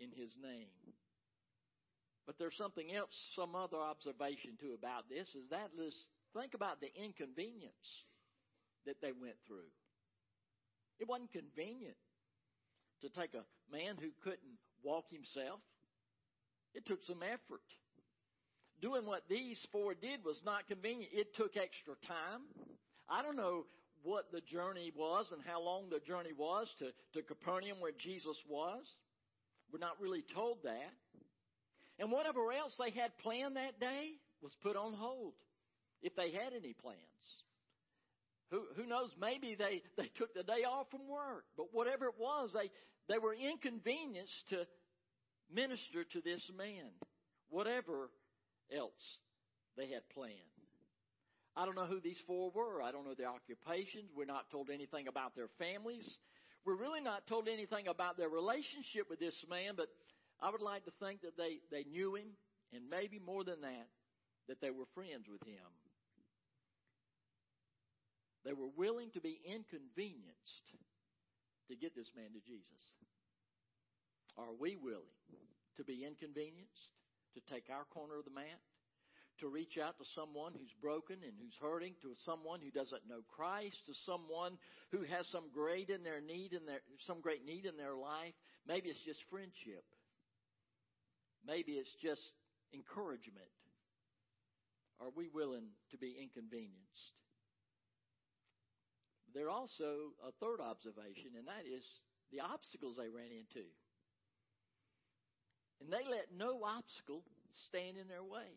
in 0.00 0.10
His 0.10 0.30
name. 0.42 0.72
But 2.26 2.36
there's 2.38 2.56
something 2.58 2.92
else, 2.92 3.14
some 3.36 3.54
other 3.54 3.78
observation 3.78 4.58
too 4.60 4.74
about 4.74 5.08
this 5.08 5.28
is 5.38 5.46
that 5.50 5.70
let's 5.78 5.94
think 6.34 6.54
about 6.54 6.80
the 6.80 6.90
inconvenience 6.98 7.86
that 8.84 9.00
they 9.00 9.12
went 9.14 9.38
through. 9.46 9.70
It 10.98 11.08
wasn't 11.08 11.32
convenient 11.32 11.96
to 13.02 13.08
take 13.10 13.34
a 13.34 13.46
man 13.70 13.96
who 14.00 14.10
couldn't 14.24 14.58
walk 14.82 15.04
himself. 15.10 15.60
It 16.74 16.86
took 16.86 17.04
some 17.06 17.22
effort. 17.22 17.62
Doing 18.82 19.06
what 19.06 19.22
these 19.28 19.58
four 19.72 19.94
did 19.94 20.24
was 20.24 20.36
not 20.44 20.68
convenient. 20.68 21.12
It 21.12 21.34
took 21.34 21.56
extra 21.56 21.94
time. 22.06 22.42
I 23.08 23.22
don't 23.22 23.36
know 23.36 23.64
what 24.02 24.30
the 24.32 24.40
journey 24.40 24.92
was 24.96 25.26
and 25.32 25.40
how 25.46 25.60
long 25.60 25.88
the 25.90 26.00
journey 26.00 26.32
was 26.36 26.68
to, 26.78 26.92
to 27.14 27.26
Capernaum 27.26 27.80
where 27.80 27.96
Jesus 27.96 28.36
was. 28.48 28.84
We're 29.72 29.78
not 29.78 30.00
really 30.00 30.24
told 30.34 30.58
that. 30.64 30.92
And 31.98 32.10
whatever 32.10 32.52
else 32.52 32.72
they 32.78 32.90
had 32.90 33.16
planned 33.18 33.56
that 33.56 33.80
day 33.80 34.12
was 34.42 34.52
put 34.62 34.76
on 34.76 34.92
hold, 34.94 35.34
if 36.02 36.14
they 36.14 36.30
had 36.30 36.52
any 36.52 36.74
plans. 36.74 37.00
Who, 38.50 38.62
who 38.76 38.86
knows? 38.86 39.10
Maybe 39.20 39.56
they, 39.56 39.82
they 39.96 40.10
took 40.16 40.34
the 40.34 40.42
day 40.42 40.64
off 40.68 40.86
from 40.90 41.08
work. 41.08 41.44
But 41.56 41.66
whatever 41.72 42.06
it 42.06 42.14
was, 42.18 42.50
they, 42.54 42.70
they 43.08 43.18
were 43.18 43.34
inconvenienced 43.34 44.48
to 44.50 44.66
minister 45.52 46.04
to 46.12 46.20
this 46.20 46.42
man. 46.56 46.90
Whatever 47.48 48.10
else 48.76 48.92
they 49.76 49.88
had 49.88 50.08
planned. 50.14 50.34
I 51.56 51.64
don't 51.64 51.74
know 51.74 51.86
who 51.86 52.00
these 52.00 52.20
four 52.26 52.50
were. 52.54 52.82
I 52.82 52.92
don't 52.92 53.06
know 53.06 53.14
their 53.14 53.30
occupations. 53.30 54.10
We're 54.14 54.26
not 54.26 54.50
told 54.50 54.68
anything 54.68 55.08
about 55.08 55.34
their 55.34 55.48
families. 55.58 56.06
We're 56.66 56.74
really 56.74 57.00
not 57.00 57.28
told 57.28 57.46
anything 57.46 57.86
about 57.86 58.18
their 58.18 58.28
relationship 58.28 59.08
with 59.08 59.20
this 59.20 59.38
man, 59.48 59.74
but 59.76 59.86
I 60.42 60.50
would 60.50 60.60
like 60.60 60.84
to 60.84 60.92
think 60.98 61.22
that 61.22 61.38
they, 61.38 61.62
they 61.70 61.88
knew 61.88 62.16
him, 62.16 62.34
and 62.74 62.90
maybe 62.90 63.20
more 63.22 63.44
than 63.44 63.60
that, 63.62 63.86
that 64.48 64.60
they 64.60 64.70
were 64.70 64.90
friends 64.92 65.30
with 65.30 65.46
him. 65.46 65.62
They 68.44 68.52
were 68.52 68.70
willing 68.76 69.10
to 69.14 69.20
be 69.20 69.38
inconvenienced 69.46 70.66
to 71.70 71.76
get 71.76 71.94
this 71.94 72.10
man 72.16 72.34
to 72.34 72.42
Jesus. 72.42 72.82
Are 74.36 74.52
we 74.58 74.74
willing 74.74 75.18
to 75.76 75.84
be 75.84 76.04
inconvenienced 76.04 76.90
to 77.34 77.40
take 77.52 77.70
our 77.70 77.84
corner 77.94 78.18
of 78.18 78.24
the 78.24 78.34
mat? 78.34 78.58
To 79.40 79.48
reach 79.48 79.76
out 79.76 79.98
to 79.98 80.04
someone 80.14 80.52
who's 80.52 80.72
broken 80.80 81.16
and 81.22 81.32
who's 81.38 81.56
hurting, 81.60 81.94
to 82.02 82.14
someone 82.24 82.60
who 82.60 82.70
doesn't 82.70 83.08
know 83.08 83.20
Christ, 83.28 83.76
to 83.86 83.94
someone 84.04 84.58
who 84.92 85.02
has 85.04 85.26
some 85.32 85.52
great 85.52 85.90
in 85.90 86.02
their 86.02 86.20
need 86.20 86.52
in 86.52 86.64
their 86.64 86.80
some 87.06 87.20
great 87.20 87.44
need 87.44 87.66
in 87.66 87.76
their 87.76 87.94
life. 87.94 88.34
Maybe 88.66 88.88
it's 88.88 89.04
just 89.04 89.20
friendship. 89.30 89.84
Maybe 91.46 91.78
it's 91.78 91.94
just 92.02 92.22
encouragement. 92.74 93.52
Are 95.00 95.12
we 95.14 95.28
willing 95.28 95.68
to 95.92 95.98
be 95.98 96.16
inconvenienced? 96.16 97.14
There 99.34 99.50
also 99.50 100.16
a 100.24 100.32
third 100.40 100.64
observation, 100.64 101.36
and 101.36 101.46
that 101.46 101.68
is 101.68 101.84
the 102.32 102.40
obstacles 102.40 102.96
they 102.96 103.12
ran 103.12 103.28
into. 103.28 103.68
And 105.80 105.92
they 105.92 106.08
let 106.08 106.32
no 106.32 106.64
obstacle 106.64 107.22
stand 107.68 108.00
in 108.00 108.08
their 108.08 108.24
way. 108.24 108.48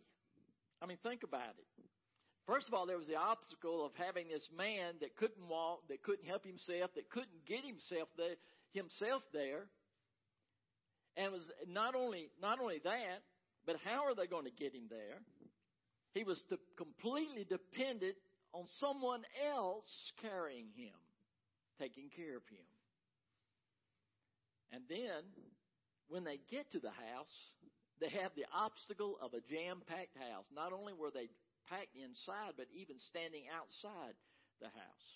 I 0.82 0.86
mean, 0.86 0.98
think 1.04 1.24
about 1.24 1.56
it. 1.58 1.68
First 2.48 2.68
of 2.68 2.74
all, 2.74 2.86
there 2.88 2.98
was 2.98 3.08
the 3.08 3.16
obstacle 3.16 3.86
of 3.86 3.92
having 3.94 4.28
this 4.28 4.48
man 4.56 4.96
that 5.02 5.16
couldn't 5.18 5.48
walk, 5.48 5.88
that 5.90 6.02
couldn't 6.02 6.26
help 6.26 6.44
himself, 6.44 6.90
that 6.96 7.10
couldn't 7.12 7.46
get 7.46 7.64
himself 7.64 8.10
there, 8.18 8.36
himself 8.74 9.22
there. 9.34 9.70
And 11.16 11.28
it 11.28 11.32
was 11.32 11.46
not 11.68 11.94
only 11.96 12.32
not 12.42 12.60
only 12.60 12.80
that, 12.84 13.22
but 13.66 13.76
how 13.86 14.06
are 14.06 14.16
they 14.16 14.26
going 14.26 14.46
to 14.46 14.52
get 14.52 14.74
him 14.74 14.90
there? 14.90 15.22
He 16.14 16.24
was 16.24 16.42
completely 16.78 17.46
dependent 17.46 18.16
on 18.54 18.66
someone 18.80 19.22
else 19.54 19.86
carrying 20.22 20.74
him, 20.76 20.98
taking 21.80 22.10
care 22.16 22.38
of 22.38 22.44
him. 22.50 22.66
And 24.72 24.84
then, 24.90 25.22
when 26.08 26.24
they 26.24 26.40
get 26.50 26.72
to 26.72 26.80
the 26.80 26.90
house, 26.90 27.36
they 28.00 28.10
have 28.10 28.32
the 28.36 28.48
obstacle 28.56 29.20
of 29.22 29.34
a 29.34 29.44
jam 29.52 29.84
packed 29.88 30.16
house. 30.16 30.48
Not 30.56 30.72
only 30.72 30.94
were 30.94 31.12
they 31.12 31.30
packed 31.68 31.96
inside, 31.96 32.56
but 32.56 32.72
even 32.74 32.96
standing 33.12 33.46
outside 33.52 34.16
the 34.60 34.72
house. 34.72 35.10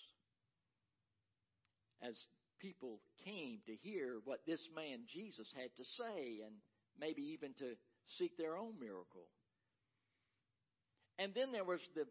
As 2.04 2.14
people 2.60 3.00
came 3.24 3.60
to 3.66 3.74
hear 3.80 4.20
what 4.24 4.44
this 4.46 4.60
man 4.76 5.08
Jesus 5.08 5.48
had 5.56 5.72
to 5.76 5.84
say 5.96 6.44
and 6.44 6.54
maybe 7.00 7.22
even 7.32 7.52
to 7.58 7.76
seek 8.18 8.36
their 8.36 8.56
own 8.56 8.78
miracle. 8.78 9.28
And 11.18 11.32
then 11.34 11.52
there 11.52 11.64
was 11.64 11.80
the 11.94 12.06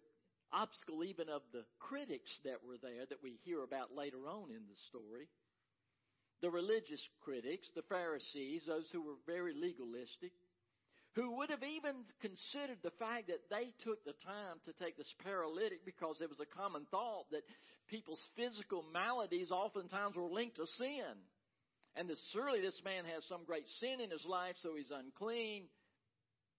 obstacle 0.51 1.03
even 1.03 1.29
of 1.29 1.41
the 1.51 1.65
critics 1.79 2.29
that 2.45 2.61
were 2.65 2.77
there 2.81 3.05
that 3.09 3.23
we 3.23 3.41
hear 3.43 3.63
about 3.63 3.95
later 3.95 4.29
on 4.29 4.49
in 4.49 4.63
the 4.69 4.79
story. 4.89 5.27
The 6.41 6.49
religious 6.49 7.01
critics, 7.23 7.67
the 7.75 7.87
Pharisees, 7.89 8.63
those 8.67 8.87
who 8.91 9.01
were 9.01 9.19
very 9.25 9.53
legalistic, 9.53 10.33
who 11.15 11.37
would 11.37 11.49
have 11.49 11.63
even 11.63 12.05
considered 12.21 12.81
the 12.81 12.95
fact 12.97 13.27
that 13.27 13.45
they 13.49 13.69
took 13.85 14.03
the 14.03 14.17
time 14.25 14.57
to 14.65 14.73
take 14.81 14.97
this 14.97 15.13
paralytic 15.23 15.85
because 15.85 16.17
it 16.21 16.29
was 16.29 16.41
a 16.41 16.55
common 16.57 16.85
thought 16.89 17.29
that 17.31 17.45
people's 17.87 18.23
physical 18.35 18.83
maladies 18.91 19.51
oftentimes 19.51 20.15
were 20.15 20.29
linked 20.29 20.57
to 20.57 20.65
sin. 20.77 21.13
And 21.95 22.09
that 22.09 22.17
surely 22.33 22.61
this 22.61 22.81
man 22.83 23.05
has 23.05 23.21
some 23.29 23.45
great 23.45 23.69
sin 23.79 24.01
in 24.01 24.09
his 24.09 24.25
life, 24.25 24.57
so 24.63 24.73
he's 24.73 24.89
unclean 24.89 25.69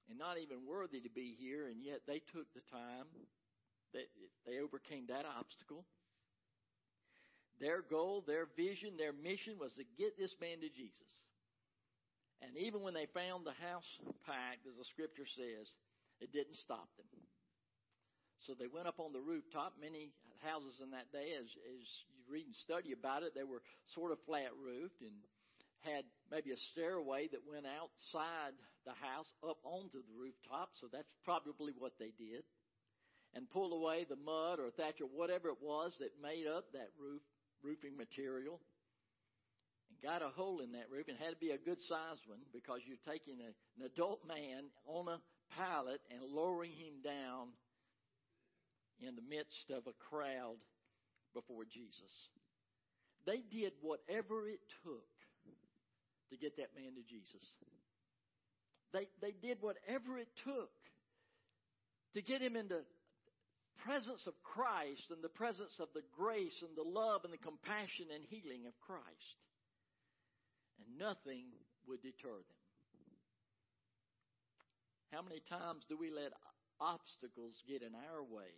and 0.08 0.18
not 0.18 0.38
even 0.38 0.66
worthy 0.68 1.00
to 1.00 1.10
be 1.10 1.34
here, 1.38 1.66
and 1.66 1.82
yet 1.82 2.00
they 2.06 2.20
took 2.30 2.46
the 2.54 2.62
time. 2.70 3.08
They, 3.92 4.06
they 4.46 4.60
overcame 4.60 5.06
that 5.08 5.24
obstacle. 5.24 5.84
Their 7.60 7.82
goal, 7.82 8.22
their 8.26 8.46
vision, 8.56 8.98
their 8.98 9.14
mission 9.14 9.58
was 9.58 9.72
to 9.78 9.84
get 9.96 10.18
this 10.18 10.34
man 10.40 10.60
to 10.60 10.68
Jesus. 10.68 11.10
And 12.44 12.60
even 12.60 12.84
when 12.84 12.92
they 12.92 13.08
found 13.16 13.48
the 13.48 13.56
house 13.56 13.88
packed, 14.28 14.68
as 14.68 14.76
the 14.76 14.84
scripture 14.92 15.24
says, 15.24 15.64
it 16.20 16.28
didn't 16.28 16.60
stop 16.60 16.92
them. 17.00 17.08
So 18.44 18.52
they 18.52 18.68
went 18.68 18.84
up 18.84 19.00
on 19.00 19.16
the 19.16 19.24
rooftop. 19.24 19.80
Many 19.80 20.12
houses 20.44 20.76
in 20.84 20.92
that 20.92 21.08
day, 21.08 21.32
as, 21.40 21.48
as 21.48 21.84
you 22.12 22.20
read 22.28 22.44
and 22.44 22.58
study 22.68 22.92
about 22.92 23.24
it, 23.24 23.32
they 23.32 23.48
were 23.48 23.64
sort 23.96 24.12
of 24.12 24.20
flat 24.28 24.52
roofed 24.60 25.00
and 25.00 25.16
had 25.80 26.04
maybe 26.28 26.52
a 26.52 26.60
stairway 26.72 27.32
that 27.32 27.40
went 27.48 27.64
outside 27.64 28.52
the 28.84 28.96
house 29.00 29.28
up 29.40 29.56
onto 29.64 30.04
the 30.04 30.16
rooftop. 30.16 30.76
So 30.80 30.92
that's 30.92 31.08
probably 31.24 31.72
what 31.72 31.96
they 31.96 32.12
did. 32.20 32.44
And 33.32 33.48
pulled 33.48 33.72
away 33.72 34.04
the 34.04 34.20
mud 34.20 34.60
or 34.60 34.68
thatch 34.76 35.00
or 35.00 35.08
whatever 35.08 35.48
it 35.48 35.60
was 35.64 35.96
that 35.98 36.12
made 36.20 36.44
up 36.44 36.68
that 36.76 36.92
roof 37.00 37.24
roofing 37.64 37.96
material 37.96 38.60
got 40.04 40.20
a 40.20 40.28
hole 40.36 40.60
in 40.60 40.76
that 40.76 40.92
roof 40.92 41.08
and 41.08 41.16
had 41.16 41.32
to 41.32 41.40
be 41.40 41.56
a 41.56 41.64
good 41.64 41.80
sized 41.88 42.20
one 42.28 42.44
because 42.52 42.84
you're 42.84 43.00
taking 43.08 43.40
a, 43.40 43.48
an 43.80 43.88
adult 43.88 44.20
man 44.28 44.68
on 44.84 45.08
a 45.08 45.16
pallet 45.56 46.04
and 46.12 46.20
lowering 46.20 46.76
him 46.76 47.00
down 47.00 47.48
in 49.00 49.16
the 49.16 49.24
midst 49.24 49.72
of 49.72 49.88
a 49.88 49.96
crowd 49.96 50.60
before 51.32 51.64
Jesus. 51.64 52.12
They 53.24 53.40
did 53.48 53.72
whatever 53.80 54.44
it 54.44 54.60
took 54.84 55.08
to 56.28 56.36
get 56.36 56.60
that 56.60 56.76
man 56.76 56.92
to 57.00 57.04
Jesus. 57.08 57.40
They, 58.92 59.08
they 59.24 59.32
did 59.32 59.58
whatever 59.64 60.20
it 60.20 60.28
took 60.44 60.76
to 62.12 62.20
get 62.20 62.44
him 62.44 62.60
into 62.60 62.84
presence 63.80 64.28
of 64.28 64.36
Christ 64.44 65.08
and 65.08 65.24
the 65.24 65.32
presence 65.32 65.80
of 65.80 65.88
the 65.96 66.04
grace 66.12 66.54
and 66.60 66.76
the 66.76 66.86
love 66.86 67.24
and 67.24 67.32
the 67.32 67.40
compassion 67.40 68.12
and 68.12 68.22
healing 68.28 68.68
of 68.68 68.76
Christ 68.84 69.40
and 70.78 70.98
nothing 70.98 71.52
would 71.86 72.02
deter 72.02 72.40
them. 72.40 72.62
How 75.12 75.22
many 75.22 75.40
times 75.46 75.86
do 75.88 75.96
we 75.96 76.10
let 76.10 76.34
obstacles 76.80 77.54
get 77.68 77.82
in 77.82 77.94
our 77.94 78.22
way 78.22 78.50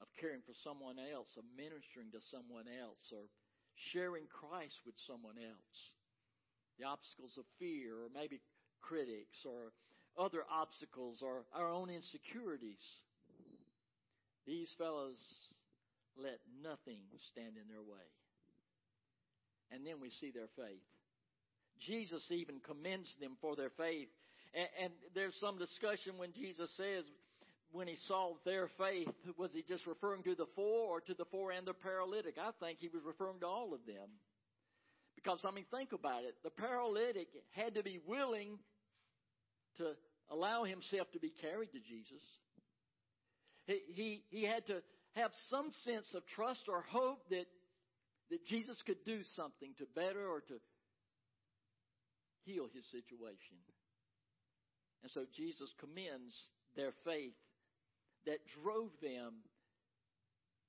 of 0.00 0.06
caring 0.20 0.40
for 0.46 0.54
someone 0.62 1.02
else, 1.02 1.28
of 1.36 1.44
ministering 1.58 2.14
to 2.14 2.22
someone 2.30 2.70
else, 2.70 3.02
or 3.10 3.26
sharing 3.90 4.30
Christ 4.30 4.78
with 4.86 4.94
someone 5.10 5.34
else? 5.34 5.78
The 6.78 6.86
obstacles 6.86 7.34
of 7.36 7.44
fear, 7.58 8.06
or 8.06 8.08
maybe 8.14 8.40
critics, 8.80 9.42
or 9.44 9.74
other 10.14 10.46
obstacles, 10.46 11.20
or 11.26 11.42
our 11.52 11.68
own 11.68 11.90
insecurities. 11.90 12.82
These 14.46 14.70
fellows 14.78 15.18
let 16.16 16.38
nothing 16.62 17.02
stand 17.32 17.58
in 17.58 17.66
their 17.66 17.82
way. 17.82 18.06
And 19.72 19.86
then 19.86 20.00
we 20.00 20.10
see 20.20 20.30
their 20.30 20.48
faith. 20.56 20.82
Jesus 21.86 22.22
even 22.30 22.60
commends 22.66 23.08
them 23.20 23.36
for 23.40 23.56
their 23.56 23.70
faith. 23.70 24.08
And, 24.54 24.68
and 24.82 24.92
there's 25.14 25.34
some 25.40 25.58
discussion 25.58 26.18
when 26.18 26.32
Jesus 26.32 26.68
says, 26.76 27.04
when 27.72 27.86
he 27.86 27.96
saw 28.08 28.34
their 28.44 28.68
faith, 28.78 29.08
was 29.38 29.50
he 29.52 29.64
just 29.68 29.86
referring 29.86 30.24
to 30.24 30.34
the 30.34 30.48
four 30.56 30.88
or 30.88 31.00
to 31.02 31.14
the 31.14 31.24
four 31.30 31.52
and 31.52 31.66
the 31.66 31.72
paralytic? 31.72 32.34
I 32.36 32.50
think 32.58 32.78
he 32.80 32.88
was 32.88 33.02
referring 33.06 33.40
to 33.40 33.46
all 33.46 33.72
of 33.72 33.86
them. 33.86 34.10
Because, 35.14 35.40
I 35.44 35.50
mean, 35.50 35.66
think 35.70 35.92
about 35.92 36.24
it. 36.24 36.34
The 36.42 36.50
paralytic 36.50 37.28
had 37.50 37.74
to 37.74 37.82
be 37.82 38.00
willing 38.06 38.58
to 39.78 39.92
allow 40.30 40.64
himself 40.64 41.10
to 41.12 41.20
be 41.20 41.32
carried 41.40 41.72
to 41.72 41.78
Jesus. 41.78 42.22
He, 43.66 43.80
he, 43.92 44.22
he 44.30 44.44
had 44.44 44.66
to 44.66 44.82
have 45.12 45.30
some 45.48 45.70
sense 45.84 46.06
of 46.14 46.22
trust 46.34 46.62
or 46.68 46.82
hope 46.88 47.28
that, 47.30 47.46
that 48.30 48.46
Jesus 48.46 48.76
could 48.86 49.02
do 49.04 49.20
something 49.36 49.74
to 49.78 49.86
better 49.94 50.26
or 50.26 50.40
to 50.40 50.56
heal 52.44 52.68
his 52.72 52.84
situation. 52.90 53.58
And 55.02 55.10
so 55.12 55.24
Jesus 55.36 55.68
commends 55.80 56.34
their 56.76 56.92
faith 57.04 57.36
that 58.26 58.38
drove 58.62 58.90
them 59.02 59.42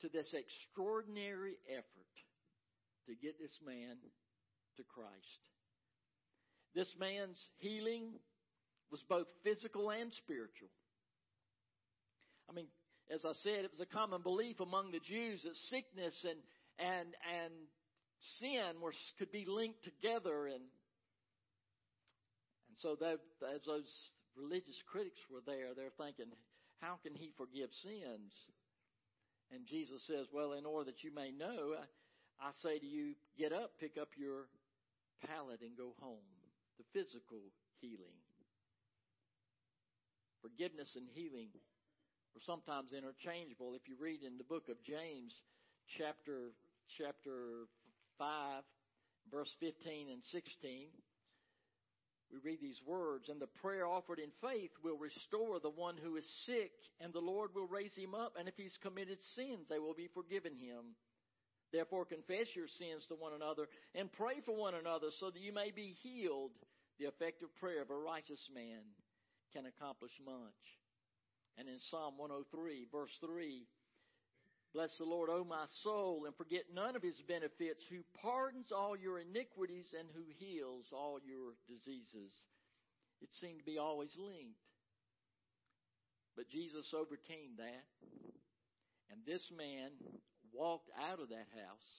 to 0.02 0.10
this 0.10 0.34
extraordinary 0.34 1.58
effort 1.70 2.16
to 3.08 3.14
get 3.16 3.40
this 3.40 3.58
man 3.66 3.98
to 4.78 4.84
Christ. 4.84 5.42
This 6.74 6.88
man's 7.00 7.38
healing 7.58 8.14
was 8.92 9.02
both 9.08 9.28
physical 9.44 9.92
and 9.92 10.12
spiritual. 10.24 10.70
I 12.50 12.54
mean, 12.54 12.68
as 13.14 13.26
I 13.26 13.34
said, 13.44 13.66
it 13.66 13.72
was 13.72 13.86
a 13.86 13.94
common 13.94 14.22
belief 14.22 14.60
among 14.60 14.92
the 14.92 15.00
Jews 15.00 15.42
that 15.44 15.56
sickness 15.70 16.16
and 16.24 16.40
and 16.80 17.10
and 17.28 17.54
sin 18.40 18.82
were 18.82 18.94
could 19.18 19.32
be 19.32 19.46
linked 19.48 19.84
together, 19.84 20.48
and 20.48 20.64
and 22.70 22.76
so 22.82 22.96
that 23.00 23.20
as 23.54 23.62
those 23.66 23.90
religious 24.36 24.78
critics 24.92 25.20
were 25.30 25.44
there, 25.46 25.74
they're 25.76 25.96
thinking, 25.98 26.32
how 26.80 26.98
can 27.04 27.14
he 27.16 27.32
forgive 27.38 27.70
sins? 27.84 28.32
And 29.52 29.68
Jesus 29.68 30.02
says, 30.08 30.28
well, 30.32 30.54
in 30.54 30.66
order 30.66 30.92
that 30.92 31.04
you 31.04 31.14
may 31.14 31.32
know, 31.32 31.76
I, 31.76 31.84
I 32.40 32.52
say 32.64 32.80
to 32.80 32.86
you, 32.86 33.14
get 33.38 33.52
up, 33.52 33.76
pick 33.80 34.00
up 34.00 34.16
your 34.16 34.48
pallet, 35.28 35.60
and 35.60 35.76
go 35.76 35.92
home. 36.00 36.24
The 36.80 36.88
physical 36.96 37.52
healing. 37.84 38.16
Forgiveness 40.42 40.96
and 40.96 41.06
healing 41.14 41.52
are 42.34 42.44
sometimes 42.48 42.96
interchangeable. 42.96 43.76
If 43.76 43.86
you 43.86 44.00
read 44.00 44.24
in 44.24 44.40
the 44.40 44.48
book 44.48 44.72
of 44.72 44.80
James, 44.88 45.36
chapter 45.98 46.52
chapter 46.98 47.68
five, 48.18 48.64
verse 49.32 49.50
fifteen 49.60 50.10
and 50.10 50.22
sixteen, 50.32 50.88
we 52.32 52.40
read 52.40 52.62
these 52.62 52.80
words, 52.86 53.28
and 53.28 53.42
the 53.42 53.52
prayer 53.62 53.86
offered 53.86 54.20
in 54.20 54.32
faith 54.42 54.72
will 54.84 54.98
restore 54.98 55.60
the 55.60 55.70
one 55.70 55.96
who 56.02 56.16
is 56.16 56.26
sick, 56.46 56.72
and 57.00 57.12
the 57.12 57.20
Lord 57.20 57.52
will 57.54 57.68
raise 57.68 57.94
him 57.96 58.16
up, 58.16 58.34
and 58.40 58.48
if 58.48 58.56
he's 58.56 58.78
committed 58.82 59.18
sins, 59.36 59.68
they 59.70 59.80
will 59.80 59.94
be 59.94 60.08
forgiven 60.14 60.54
him. 60.56 60.96
Therefore, 61.72 62.06
confess 62.06 62.48
your 62.56 62.68
sins 62.80 63.04
to 63.08 63.16
one 63.16 63.34
another 63.34 63.68
and 63.96 64.12
pray 64.12 64.44
for 64.46 64.56
one 64.56 64.76
another 64.76 65.08
so 65.20 65.30
that 65.32 65.40
you 65.40 65.54
may 65.54 65.72
be 65.72 65.96
healed. 66.04 66.52
The 67.00 67.08
effective 67.08 67.50
prayer 67.60 67.82
of 67.82 67.90
a 67.90 67.96
righteous 67.96 68.44
man 68.54 68.84
can 69.54 69.66
accomplish 69.66 70.12
much. 70.24 70.62
And 71.58 71.68
in 71.68 71.80
Psalm 71.90 72.18
103, 72.18 72.88
verse 72.92 73.12
3, 73.20 73.66
Bless 74.74 74.96
the 74.98 75.04
Lord, 75.04 75.30
O 75.30 75.44
my 75.44 75.66
soul, 75.84 76.24
and 76.26 76.36
forget 76.36 76.64
none 76.74 76.96
of 76.96 77.04
his 77.04 77.20
benefits, 77.28 77.84
who 77.92 78.08
pardons 78.22 78.72
all 78.72 78.96
your 78.96 79.20
iniquities 79.20 79.92
and 79.98 80.08
who 80.16 80.24
heals 80.40 80.86
all 80.94 81.20
your 81.20 81.60
diseases. 81.68 82.32
It 83.22 83.30
seemed 83.42 83.60
to 83.60 83.66
be 83.66 83.78
always 83.78 84.16
linked. 84.16 84.64
But 86.38 86.48
Jesus 86.48 86.88
overcame 86.96 87.60
that. 87.60 87.86
And 89.12 89.20
this 89.28 89.44
man 89.52 89.92
walked 90.56 90.90
out 90.96 91.20
of 91.20 91.30
that 91.30 91.52
house 91.52 91.92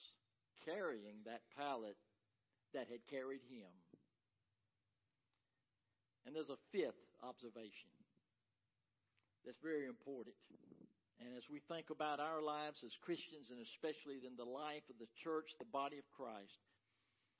carrying 0.65 1.21
that 1.25 1.45
pallet 1.55 1.97
that 2.73 2.89
had 2.89 3.05
carried 3.05 3.45
him. 3.53 3.69
And 6.25 6.33
there's 6.33 6.49
a 6.49 6.57
fifth 6.71 6.97
observation 7.21 7.93
that's 9.45 9.61
very 9.61 9.85
important. 9.85 10.35
And 11.21 11.37
as 11.37 11.43
we 11.49 11.61
think 11.69 11.89
about 11.89 12.19
our 12.19 12.41
lives 12.41 12.81
as 12.83 12.91
Christians, 13.05 13.49
and 13.51 13.59
especially 13.61 14.21
in 14.25 14.35
the 14.35 14.49
life 14.49 14.83
of 14.89 14.97
the 14.99 15.09
church, 15.23 15.49
the 15.59 15.69
body 15.69 15.97
of 15.97 16.07
Christ, 16.17 16.57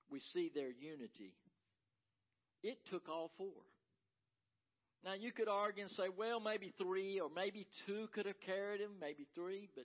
we 0.10 0.22
see 0.34 0.52
their 0.54 0.70
unity. 0.70 1.34
It 2.62 2.78
took 2.90 3.10
all 3.10 3.32
four. 3.38 3.66
Now, 5.04 5.16
you 5.20 5.34
could 5.34 5.50
argue 5.50 5.84
and 5.84 5.92
say, 5.92 6.08
well, 6.08 6.40
maybe 6.40 6.72
three 6.78 7.20
or 7.20 7.30
maybe 7.30 7.68
two 7.86 8.08
could 8.14 8.26
have 8.26 8.40
carried 8.40 8.80
him, 8.80 8.92
maybe 9.02 9.28
three, 9.36 9.68
but 9.76 9.84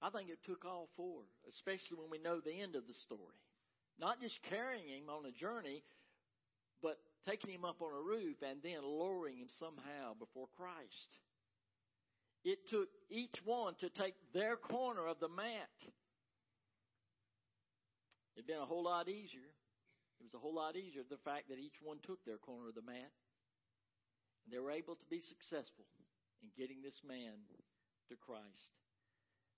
I 0.00 0.10
think 0.10 0.30
it 0.30 0.38
took 0.46 0.64
all 0.64 0.88
four, 0.96 1.26
especially 1.48 1.98
when 1.98 2.10
we 2.10 2.18
know 2.22 2.38
the 2.38 2.54
end 2.54 2.76
of 2.76 2.86
the 2.86 2.94
story. 3.06 3.40
Not 3.98 4.20
just 4.20 4.38
carrying 4.48 4.86
him 4.86 5.08
on 5.08 5.26
a 5.26 5.32
journey, 5.32 5.82
but 6.82 7.00
taking 7.26 7.50
him 7.50 7.64
up 7.64 7.82
on 7.82 7.90
a 7.90 8.02
roof 8.02 8.36
and 8.46 8.62
then 8.62 8.84
lowering 8.84 9.38
him 9.38 9.48
somehow 9.58 10.14
before 10.14 10.46
Christ. 10.56 11.10
It 12.46 12.62
took 12.70 12.86
each 13.10 13.34
one 13.42 13.74
to 13.82 13.90
take 13.90 14.14
their 14.30 14.54
corner 14.54 15.10
of 15.10 15.18
the 15.18 15.26
mat. 15.26 15.74
It'd 18.38 18.46
been 18.46 18.62
a 18.62 18.70
whole 18.70 18.86
lot 18.86 19.10
easier. 19.10 19.50
It 20.22 20.30
was 20.30 20.38
a 20.38 20.38
whole 20.38 20.54
lot 20.54 20.78
easier 20.78 21.02
the 21.02 21.18
fact 21.26 21.50
that 21.50 21.58
each 21.58 21.82
one 21.82 21.98
took 22.06 22.22
their 22.22 22.38
corner 22.38 22.70
of 22.70 22.78
the 22.78 22.86
mat. 22.86 23.10
And 24.46 24.54
they 24.54 24.62
were 24.62 24.70
able 24.70 24.94
to 24.94 25.10
be 25.10 25.26
successful 25.26 25.90
in 26.38 26.54
getting 26.54 26.86
this 26.86 27.02
man 27.02 27.34
to 28.10 28.14
Christ. 28.14 28.78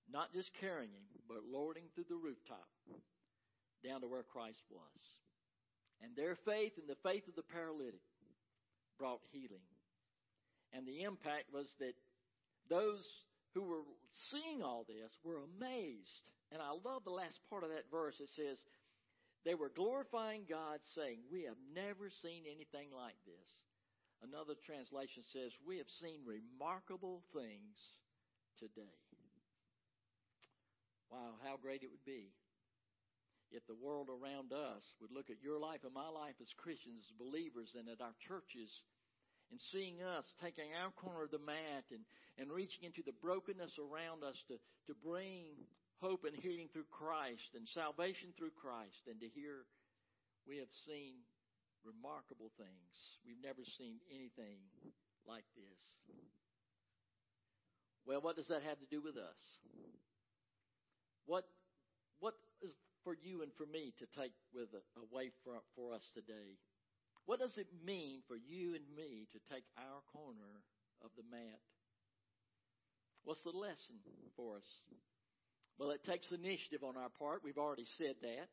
Not 0.08 0.32
just 0.32 0.48
carrying 0.56 0.88
him, 0.88 1.04
but 1.28 1.44
him 1.76 1.92
through 1.92 2.08
the 2.08 2.16
rooftop 2.16 2.72
down 3.84 4.00
to 4.00 4.08
where 4.08 4.24
Christ 4.24 4.64
was. 4.72 5.00
And 6.00 6.16
their 6.16 6.40
faith 6.48 6.80
and 6.80 6.88
the 6.88 6.96
faith 7.04 7.28
of 7.28 7.36
the 7.36 7.44
paralytic 7.52 8.00
brought 8.96 9.20
healing. 9.28 9.68
And 10.72 10.88
the 10.88 11.04
impact 11.04 11.52
was 11.52 11.68
that 11.84 11.92
those 12.68 13.04
who 13.54 13.62
were 13.62 13.84
seeing 14.30 14.62
all 14.62 14.84
this 14.86 15.12
were 15.24 15.40
amazed. 15.56 16.24
And 16.52 16.62
I 16.62 16.72
love 16.72 17.04
the 17.04 17.14
last 17.14 17.40
part 17.50 17.64
of 17.64 17.70
that 17.70 17.90
verse. 17.90 18.16
It 18.20 18.30
says, 18.36 18.58
They 19.44 19.54
were 19.54 19.72
glorifying 19.74 20.42
God, 20.48 20.80
saying, 20.94 21.18
We 21.30 21.44
have 21.44 21.60
never 21.74 22.10
seen 22.22 22.44
anything 22.46 22.88
like 22.94 23.16
this. 23.26 23.50
Another 24.22 24.54
translation 24.66 25.22
says, 25.32 25.52
We 25.66 25.78
have 25.78 25.90
seen 26.00 26.20
remarkable 26.24 27.22
things 27.32 27.76
today. 28.58 28.96
Wow, 31.10 31.40
how 31.44 31.56
great 31.56 31.82
it 31.82 31.90
would 31.90 32.04
be 32.04 32.28
if 33.50 33.64
the 33.66 33.80
world 33.80 34.12
around 34.12 34.52
us 34.52 34.84
would 35.00 35.12
look 35.12 35.30
at 35.32 35.40
your 35.40 35.58
life 35.58 35.80
and 35.84 35.94
my 35.94 36.08
life 36.08 36.36
as 36.40 36.52
Christians, 36.60 37.08
as 37.08 37.16
believers, 37.16 37.72
and 37.78 37.88
at 37.88 38.04
our 38.04 38.12
churches 38.20 38.68
and 39.50 39.60
seeing 39.72 40.02
us 40.02 40.24
taking 40.42 40.74
our 40.76 40.92
corner 40.96 41.24
of 41.24 41.32
the 41.32 41.42
mat 41.42 41.86
and, 41.90 42.04
and 42.36 42.52
reaching 42.52 42.84
into 42.84 43.02
the 43.04 43.16
brokenness 43.24 43.72
around 43.80 44.22
us 44.24 44.36
to, 44.48 44.60
to 44.86 44.94
bring 45.00 45.56
hope 46.00 46.24
and 46.24 46.36
healing 46.36 46.68
through 46.72 46.88
Christ 46.92 47.56
and 47.56 47.66
salvation 47.74 48.36
through 48.36 48.54
Christ 48.54 49.08
and 49.08 49.18
to 49.20 49.28
hear 49.28 49.66
we 50.46 50.58
have 50.58 50.72
seen 50.86 51.20
remarkable 51.84 52.52
things. 52.56 52.92
We've 53.26 53.40
never 53.42 53.64
seen 53.76 54.00
anything 54.08 54.60
like 55.26 55.44
this. 55.56 55.82
Well, 58.06 58.24
what 58.24 58.36
does 58.36 58.48
that 58.48 58.64
have 58.64 58.80
to 58.80 58.88
do 58.88 59.04
with 59.04 59.16
us? 59.20 59.40
What 61.26 61.44
what 62.20 62.34
is 62.64 62.72
for 63.04 63.14
you 63.20 63.42
and 63.42 63.52
for 63.60 63.66
me 63.68 63.92
to 64.00 64.06
take 64.18 64.32
with 64.54 64.72
away 64.96 65.30
for, 65.44 65.60
for 65.76 65.94
us 65.94 66.02
today? 66.14 66.56
What 67.28 67.40
does 67.40 67.52
it 67.58 67.68
mean 67.84 68.24
for 68.24 68.40
you 68.40 68.72
and 68.72 68.88
me 68.96 69.28
to 69.36 69.38
take 69.52 69.68
our 69.76 70.00
corner 70.16 70.64
of 71.04 71.10
the 71.12 71.28
mat? 71.30 71.60
What's 73.24 73.44
the 73.44 73.52
lesson 73.52 74.00
for 74.34 74.56
us? 74.56 74.64
Well, 75.76 75.90
it 75.90 76.00
takes 76.08 76.24
initiative 76.32 76.80
on 76.80 76.96
our 76.96 77.12
part. 77.20 77.44
We've 77.44 77.60
already 77.60 77.84
said 77.98 78.16
that. 78.22 78.48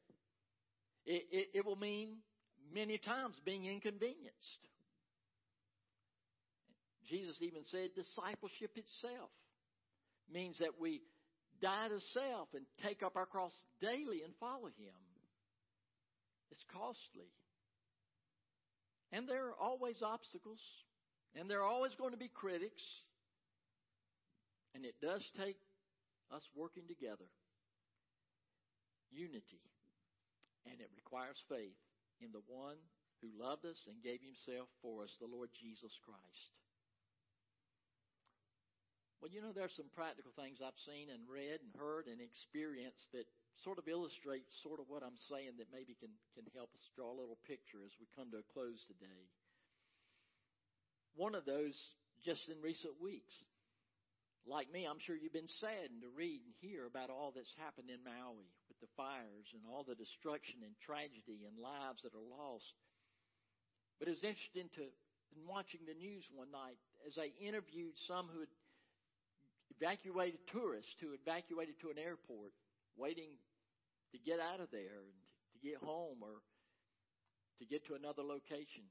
It, 1.05 1.23
it, 1.31 1.47
it 1.53 1.65
will 1.65 1.77
mean 1.79 2.17
many 2.73 2.97
times 2.97 3.35
being 3.45 3.63
inconvenienced. 3.63 4.61
Jesus 7.07 7.37
even 7.39 7.63
said 7.71 7.95
discipleship 7.95 8.75
itself 8.75 9.31
means 10.27 10.57
that 10.59 10.75
we 10.81 10.99
die 11.61 11.87
to 11.87 11.99
self 12.11 12.49
and 12.53 12.65
take 12.83 13.03
up 13.03 13.15
our 13.15 13.25
cross 13.25 13.53
daily 13.79 14.19
and 14.25 14.35
follow 14.37 14.67
Him. 14.75 14.99
It's 16.51 16.65
costly. 16.73 17.31
And 19.15 19.31
there 19.31 19.47
are 19.47 19.55
always 19.55 20.03
obstacles, 20.03 20.59
and 21.39 21.47
there 21.47 21.63
are 21.63 21.71
always 21.71 21.95
going 21.95 22.11
to 22.11 22.19
be 22.19 22.27
critics. 22.27 22.83
And 24.75 24.83
it 24.83 24.99
does 24.99 25.23
take 25.39 25.55
us 26.35 26.43
working 26.51 26.83
together, 26.83 27.31
unity, 29.07 29.63
and 30.67 30.83
it 30.83 30.91
requires 30.99 31.39
faith 31.47 31.79
in 32.19 32.35
the 32.35 32.43
one 32.51 32.75
who 33.23 33.31
loved 33.39 33.63
us 33.63 33.79
and 33.87 34.03
gave 34.03 34.19
himself 34.19 34.67
for 34.83 35.07
us, 35.07 35.15
the 35.23 35.31
Lord 35.31 35.47
Jesus 35.55 35.95
Christ. 36.03 36.51
Well, 39.23 39.31
you 39.31 39.39
know, 39.39 39.55
there 39.55 39.63
are 39.63 39.79
some 39.79 39.87
practical 39.95 40.35
things 40.35 40.59
I've 40.59 40.75
seen 40.83 41.07
and 41.07 41.23
read 41.23 41.63
and 41.63 41.71
heard 41.79 42.11
and 42.11 42.19
experienced 42.19 43.07
that 43.15 43.31
sort 43.63 43.79
of 43.79 43.87
illustrate 43.87 44.43
sort 44.65 44.81
of 44.81 44.89
what 44.89 45.05
I'm 45.05 45.17
saying 45.31 45.55
that 45.61 45.71
maybe 45.71 45.95
can, 45.95 46.11
can 46.35 46.45
help 46.51 46.73
us 46.75 46.85
draw 46.97 47.13
a 47.13 47.17
little 47.17 47.39
picture 47.47 47.81
as 47.85 47.93
we 48.01 48.09
come 48.17 48.33
to 48.33 48.43
a 48.43 48.51
close 48.51 48.79
today. 48.89 49.23
One 51.15 51.37
of 51.37 51.47
those 51.47 51.75
just 52.25 52.43
in 52.51 52.59
recent 52.59 52.97
weeks. 52.99 53.31
Like 54.45 54.69
me, 54.69 54.85
I'm 54.85 55.01
sure 55.01 55.17
you've 55.17 55.33
been 55.33 55.49
saddened 55.57 56.05
to 56.05 56.11
read 56.13 56.41
and 56.45 56.53
hear 56.61 56.85
about 56.85 57.09
all 57.09 57.33
that's 57.33 57.49
happened 57.57 57.89
in 57.89 58.01
Maui 58.05 58.45
with 58.69 58.77
the 58.77 58.91
fires 58.93 59.49
and 59.57 59.65
all 59.65 59.81
the 59.81 59.97
destruction 59.97 60.61
and 60.61 60.77
tragedy 60.85 61.49
and 61.49 61.57
lives 61.57 62.05
that 62.05 62.13
are 62.13 62.29
lost. 62.29 62.77
But 63.97 64.05
it 64.05 64.21
was 64.21 64.27
interesting 64.27 64.69
to 64.77 64.85
in 65.35 65.43
watching 65.43 65.83
the 65.83 65.97
news 65.97 66.23
one 66.31 66.51
night 66.51 66.79
as 67.03 67.15
they 67.19 67.35
interviewed 67.43 67.95
some 68.07 68.31
who 68.31 68.39
had 68.39 68.53
evacuated 69.75 70.39
tourists 70.47 70.95
who 71.03 71.11
evacuated 71.11 71.75
to 71.83 71.91
an 71.91 71.99
airport, 71.99 72.55
waiting 72.97 73.29
to 74.11 74.17
get 74.17 74.39
out 74.39 74.59
of 74.59 74.71
there 74.71 75.03
and 75.03 75.19
to 75.53 75.59
get 75.59 75.77
home 75.83 76.19
or 76.21 76.39
to 77.59 77.65
get 77.65 77.85
to 77.87 77.95
another 77.95 78.23
location. 78.23 78.87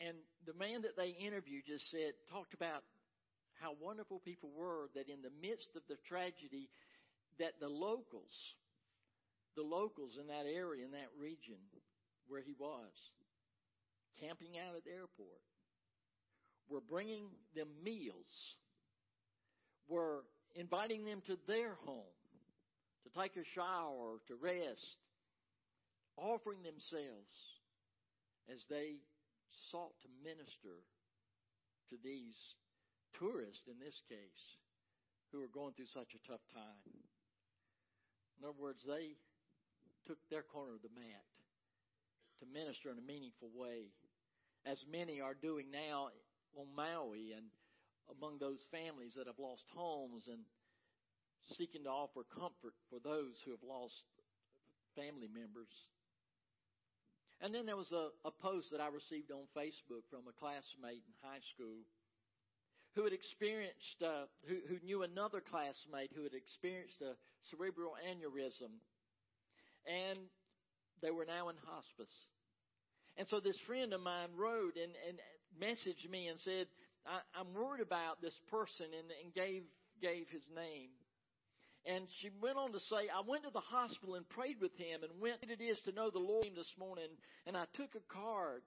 And 0.00 0.18
the 0.46 0.54
man 0.54 0.82
that 0.82 0.96
they 0.96 1.14
interviewed 1.14 1.62
just 1.66 1.90
said, 1.90 2.14
talked 2.30 2.54
about 2.54 2.82
how 3.54 3.74
wonderful 3.80 4.20
people 4.24 4.50
were 4.50 4.90
that 4.94 5.08
in 5.08 5.22
the 5.22 5.30
midst 5.40 5.70
of 5.76 5.82
the 5.88 5.96
tragedy, 6.08 6.68
that 7.38 7.54
the 7.60 7.68
locals, 7.68 8.34
the 9.54 9.62
locals 9.62 10.18
in 10.18 10.26
that 10.26 10.46
area, 10.50 10.84
in 10.84 10.92
that 10.92 11.10
region 11.18 11.62
where 12.26 12.42
he 12.42 12.54
was, 12.58 12.90
camping 14.20 14.58
out 14.58 14.74
at 14.74 14.84
the 14.84 14.90
airport, 14.90 15.42
were 16.68 16.80
bringing 16.80 17.26
them 17.54 17.68
meals, 17.84 18.32
were 19.88 20.24
inviting 20.54 21.04
them 21.04 21.22
to 21.26 21.38
their 21.46 21.74
home 21.86 22.18
to 23.04 23.10
take 23.12 23.36
a 23.36 23.46
shower, 23.54 24.22
to 24.28 24.34
rest, 24.38 24.98
offering 26.16 26.62
themselves 26.62 27.34
as 28.50 28.62
they 28.68 29.00
sought 29.70 29.94
to 30.02 30.08
minister 30.22 30.82
to 31.90 31.96
these 32.02 32.36
tourists, 33.18 33.68
in 33.68 33.78
this 33.78 33.96
case, 34.08 34.44
who 35.30 35.42
are 35.42 35.52
going 35.52 35.72
through 35.74 35.90
such 35.92 36.12
a 36.14 36.24
tough 36.28 36.44
time. 36.52 36.84
In 38.38 38.48
other 38.48 38.58
words, 38.58 38.82
they 38.86 39.16
took 40.06 40.18
their 40.28 40.42
corner 40.42 40.74
of 40.74 40.82
the 40.82 40.92
mat 40.92 41.26
to 42.42 42.46
minister 42.50 42.90
in 42.90 42.98
a 42.98 43.06
meaningful 43.06 43.50
way, 43.54 43.94
as 44.66 44.78
many 44.90 45.20
are 45.20 45.38
doing 45.38 45.70
now 45.70 46.10
on 46.58 46.66
Maui 46.74 47.32
and 47.32 47.46
among 48.10 48.38
those 48.38 48.58
families 48.70 49.14
that 49.16 49.26
have 49.26 49.38
lost 49.38 49.62
homes 49.74 50.26
and 50.26 50.42
seeking 51.58 51.84
to 51.84 51.90
offer 51.90 52.22
comfort 52.32 52.74
for 52.88 52.98
those 53.02 53.34
who 53.44 53.50
have 53.50 53.64
lost 53.66 54.02
family 54.94 55.28
members 55.28 55.70
and 57.42 57.50
then 57.50 57.66
there 57.66 57.76
was 57.76 57.90
a, 57.90 58.14
a 58.22 58.30
post 58.30 58.70
that 58.70 58.78
I 58.78 58.86
received 58.86 59.34
on 59.34 59.50
Facebook 59.50 60.06
from 60.06 60.30
a 60.30 60.38
classmate 60.38 61.02
in 61.02 61.14
high 61.26 61.42
school 61.50 61.82
who 62.94 63.02
had 63.02 63.12
experienced, 63.12 63.98
uh, 63.98 64.30
who, 64.46 64.62
who 64.70 64.78
knew 64.86 65.02
another 65.02 65.42
classmate 65.42 66.14
who 66.14 66.22
had 66.22 66.38
experienced 66.38 67.02
a 67.02 67.18
cerebral 67.50 67.98
aneurysm. 67.98 68.78
And 69.90 70.30
they 71.02 71.10
were 71.10 71.26
now 71.26 71.50
in 71.50 71.58
hospice. 71.66 72.14
And 73.18 73.26
so 73.26 73.42
this 73.42 73.58
friend 73.66 73.90
of 73.90 74.00
mine 74.00 74.30
wrote 74.38 74.78
and, 74.78 74.94
and 75.10 75.18
messaged 75.58 76.06
me 76.06 76.30
and 76.30 76.38
said, 76.46 76.70
I, 77.02 77.26
I'm 77.34 77.50
worried 77.58 77.82
about 77.82 78.22
this 78.22 78.38
person 78.54 78.86
and, 78.86 79.10
and 79.18 79.34
gave, 79.34 79.66
gave 79.98 80.30
his 80.30 80.46
name. 80.54 80.94
And 81.82 82.06
she 82.22 82.30
went 82.38 82.56
on 82.56 82.70
to 82.72 82.80
say, 82.86 83.10
I 83.10 83.26
went 83.26 83.42
to 83.42 83.50
the 83.50 83.64
hospital 83.64 84.14
and 84.14 84.28
prayed 84.28 84.62
with 84.62 84.70
him 84.78 85.02
and 85.02 85.18
went 85.18 85.42
it 85.42 85.58
is 85.58 85.78
to 85.84 85.92
know 85.92 86.10
the 86.10 86.22
Lord 86.22 86.46
this 86.54 86.70
morning. 86.78 87.10
And 87.46 87.56
I 87.56 87.66
took 87.74 87.98
a 87.98 88.06
card 88.06 88.62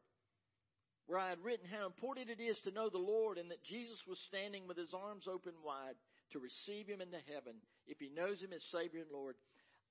where 1.08 1.20
I 1.22 1.30
had 1.30 1.40
written 1.40 1.70
how 1.70 1.86
important 1.88 2.28
it 2.28 2.44
is 2.44 2.58
to 2.66 2.76
know 2.76 2.90
the 2.90 3.00
Lord 3.00 3.38
and 3.38 3.50
that 3.52 3.64
Jesus 3.64 4.02
was 4.04 4.20
standing 4.28 4.68
with 4.68 4.76
his 4.76 4.92
arms 4.92 5.32
open 5.32 5.54
wide 5.64 5.96
to 6.34 6.44
receive 6.44 6.92
him 6.92 7.00
into 7.00 7.22
heaven 7.32 7.56
if 7.88 8.02
he 8.04 8.12
knows 8.12 8.42
him 8.42 8.52
as 8.52 8.62
Savior 8.74 9.06
and 9.06 9.14
Lord. 9.14 9.40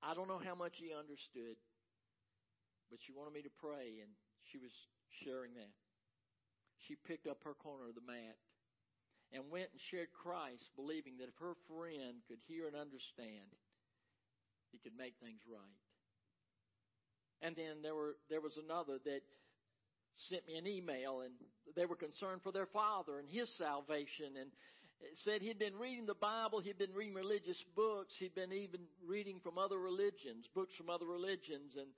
I 0.03 0.13
don't 0.13 0.29
know 0.29 0.43
how 0.43 0.59
much 0.59 0.77
he 0.77 0.93
understood, 0.93 1.57
but 2.91 3.01
she 3.07 3.17
wanted 3.17 3.33
me 3.33 3.47
to 3.47 3.55
pray 3.63 4.05
and 4.05 4.11
she 4.53 4.59
was 4.61 4.75
sharing 5.25 5.55
that. 5.57 5.73
She 6.85 7.01
picked 7.09 7.25
up 7.25 7.41
her 7.49 7.57
corner 7.57 7.89
of 7.89 7.97
the 7.97 8.05
mat 8.05 8.37
and 9.35 9.51
went 9.51 9.69
and 9.75 9.81
shared 9.91 10.15
Christ, 10.15 10.63
believing 10.79 11.19
that 11.19 11.29
if 11.29 11.37
her 11.43 11.59
friend 11.67 12.23
could 12.31 12.39
hear 12.47 12.71
and 12.71 12.79
understand, 12.79 13.51
he 14.71 14.79
could 14.79 14.95
make 14.97 15.15
things 15.19 15.43
right. 15.51 15.83
And 17.43 17.59
then 17.59 17.83
there 17.83 17.95
were 17.95 18.17
there 18.31 18.41
was 18.41 18.57
another 18.57 19.03
that 19.05 19.21
sent 20.31 20.47
me 20.47 20.57
an 20.57 20.67
email 20.67 21.21
and 21.21 21.35
they 21.77 21.85
were 21.85 21.99
concerned 21.99 22.41
for 22.43 22.53
their 22.53 22.71
father 22.71 23.19
and 23.19 23.29
his 23.29 23.51
salvation 23.59 24.39
and 24.41 24.51
said 25.25 25.43
he'd 25.43 25.59
been 25.59 25.77
reading 25.77 26.07
the 26.07 26.15
Bible, 26.15 26.61
he'd 26.61 26.79
been 26.79 26.95
reading 26.95 27.15
religious 27.15 27.59
books, 27.77 28.15
he'd 28.19 28.35
been 28.35 28.53
even 28.53 28.81
reading 29.05 29.41
from 29.43 29.59
other 29.59 29.79
religions, 29.79 30.47
books 30.55 30.73
from 30.79 30.89
other 30.89 31.05
religions, 31.05 31.75
and 31.77 31.89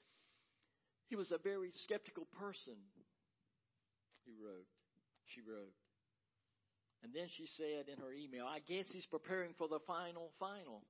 he 1.09 1.15
was 1.15 1.31
a 1.31 1.39
very 1.39 1.71
skeptical 1.85 2.27
person. 2.39 2.75
He 4.25 4.33
wrote, 4.43 4.67
she 5.35 5.41
wrote. 5.41 5.73
And 7.03 7.13
then 7.15 7.29
she 7.37 7.47
said 7.57 7.89
in 7.93 8.03
her 8.03 8.13
email, 8.13 8.47
I 8.47 8.61
guess 8.61 8.87
he's 8.91 9.07
preparing 9.07 9.53
for 9.59 9.69
the 9.69 9.81
final, 9.87 10.33
final. 10.41 10.83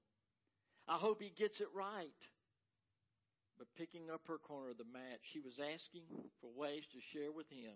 I 0.88 0.96
hope 0.96 1.20
he 1.20 1.32
gets 1.36 1.60
it 1.60 1.68
right. 1.74 2.20
But 3.58 3.66
picking 3.76 4.10
up 4.12 4.20
her 4.28 4.38
corner 4.38 4.70
of 4.70 4.78
the 4.78 4.88
mat, 4.92 5.20
she 5.32 5.40
was 5.40 5.56
asking 5.58 6.04
for 6.40 6.50
ways 6.54 6.84
to 6.92 7.00
share 7.12 7.32
with 7.32 7.48
him 7.48 7.74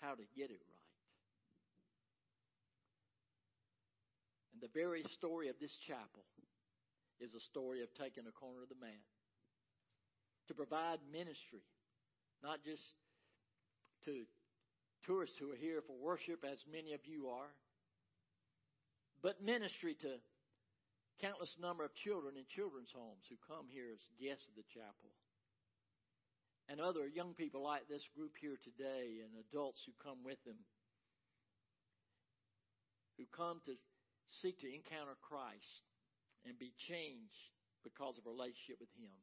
how 0.00 0.14
to 0.14 0.24
get 0.34 0.50
it 0.50 0.60
right. 0.64 0.92
And 4.52 4.60
the 4.60 4.72
very 4.72 5.04
story 5.16 5.48
of 5.48 5.56
this 5.60 5.72
chapel 5.86 6.24
is 7.20 7.34
a 7.34 7.40
story 7.52 7.82
of 7.82 7.88
taking 7.94 8.26
a 8.26 8.32
corner 8.32 8.62
of 8.64 8.68
the 8.68 8.80
mat 8.80 9.06
to 10.48 10.54
provide 10.54 10.98
ministry, 11.12 11.62
not 12.42 12.64
just 12.64 12.82
to 14.04 14.26
tourists 15.06 15.36
who 15.38 15.50
are 15.52 15.58
here 15.58 15.82
for 15.86 15.96
worship, 15.96 16.44
as 16.44 16.58
many 16.70 16.92
of 16.92 17.00
you 17.04 17.28
are, 17.28 17.50
but 19.22 19.42
ministry 19.42 19.94
to 20.02 20.18
countless 21.20 21.54
number 21.60 21.84
of 21.84 21.94
children 22.02 22.34
in 22.34 22.44
children's 22.50 22.90
homes 22.90 23.22
who 23.30 23.38
come 23.46 23.70
here 23.70 23.90
as 23.92 24.02
guests 24.18 24.46
of 24.50 24.54
the 24.58 24.66
chapel. 24.74 25.10
And 26.70 26.80
other 26.80 27.06
young 27.06 27.34
people 27.34 27.62
like 27.62 27.86
this 27.86 28.02
group 28.16 28.34
here 28.40 28.58
today 28.62 29.22
and 29.22 29.34
adults 29.50 29.82
who 29.86 29.92
come 30.02 30.22
with 30.24 30.38
them 30.46 30.58
who 33.22 33.24
come 33.30 33.60
to 33.66 33.78
seek 34.42 34.58
to 34.60 34.66
encounter 34.66 35.14
Christ 35.20 35.86
and 36.42 36.58
be 36.58 36.72
changed 36.88 37.52
because 37.84 38.18
of 38.18 38.26
a 38.26 38.32
relationship 38.34 38.80
with 38.80 38.90
Him. 38.96 39.14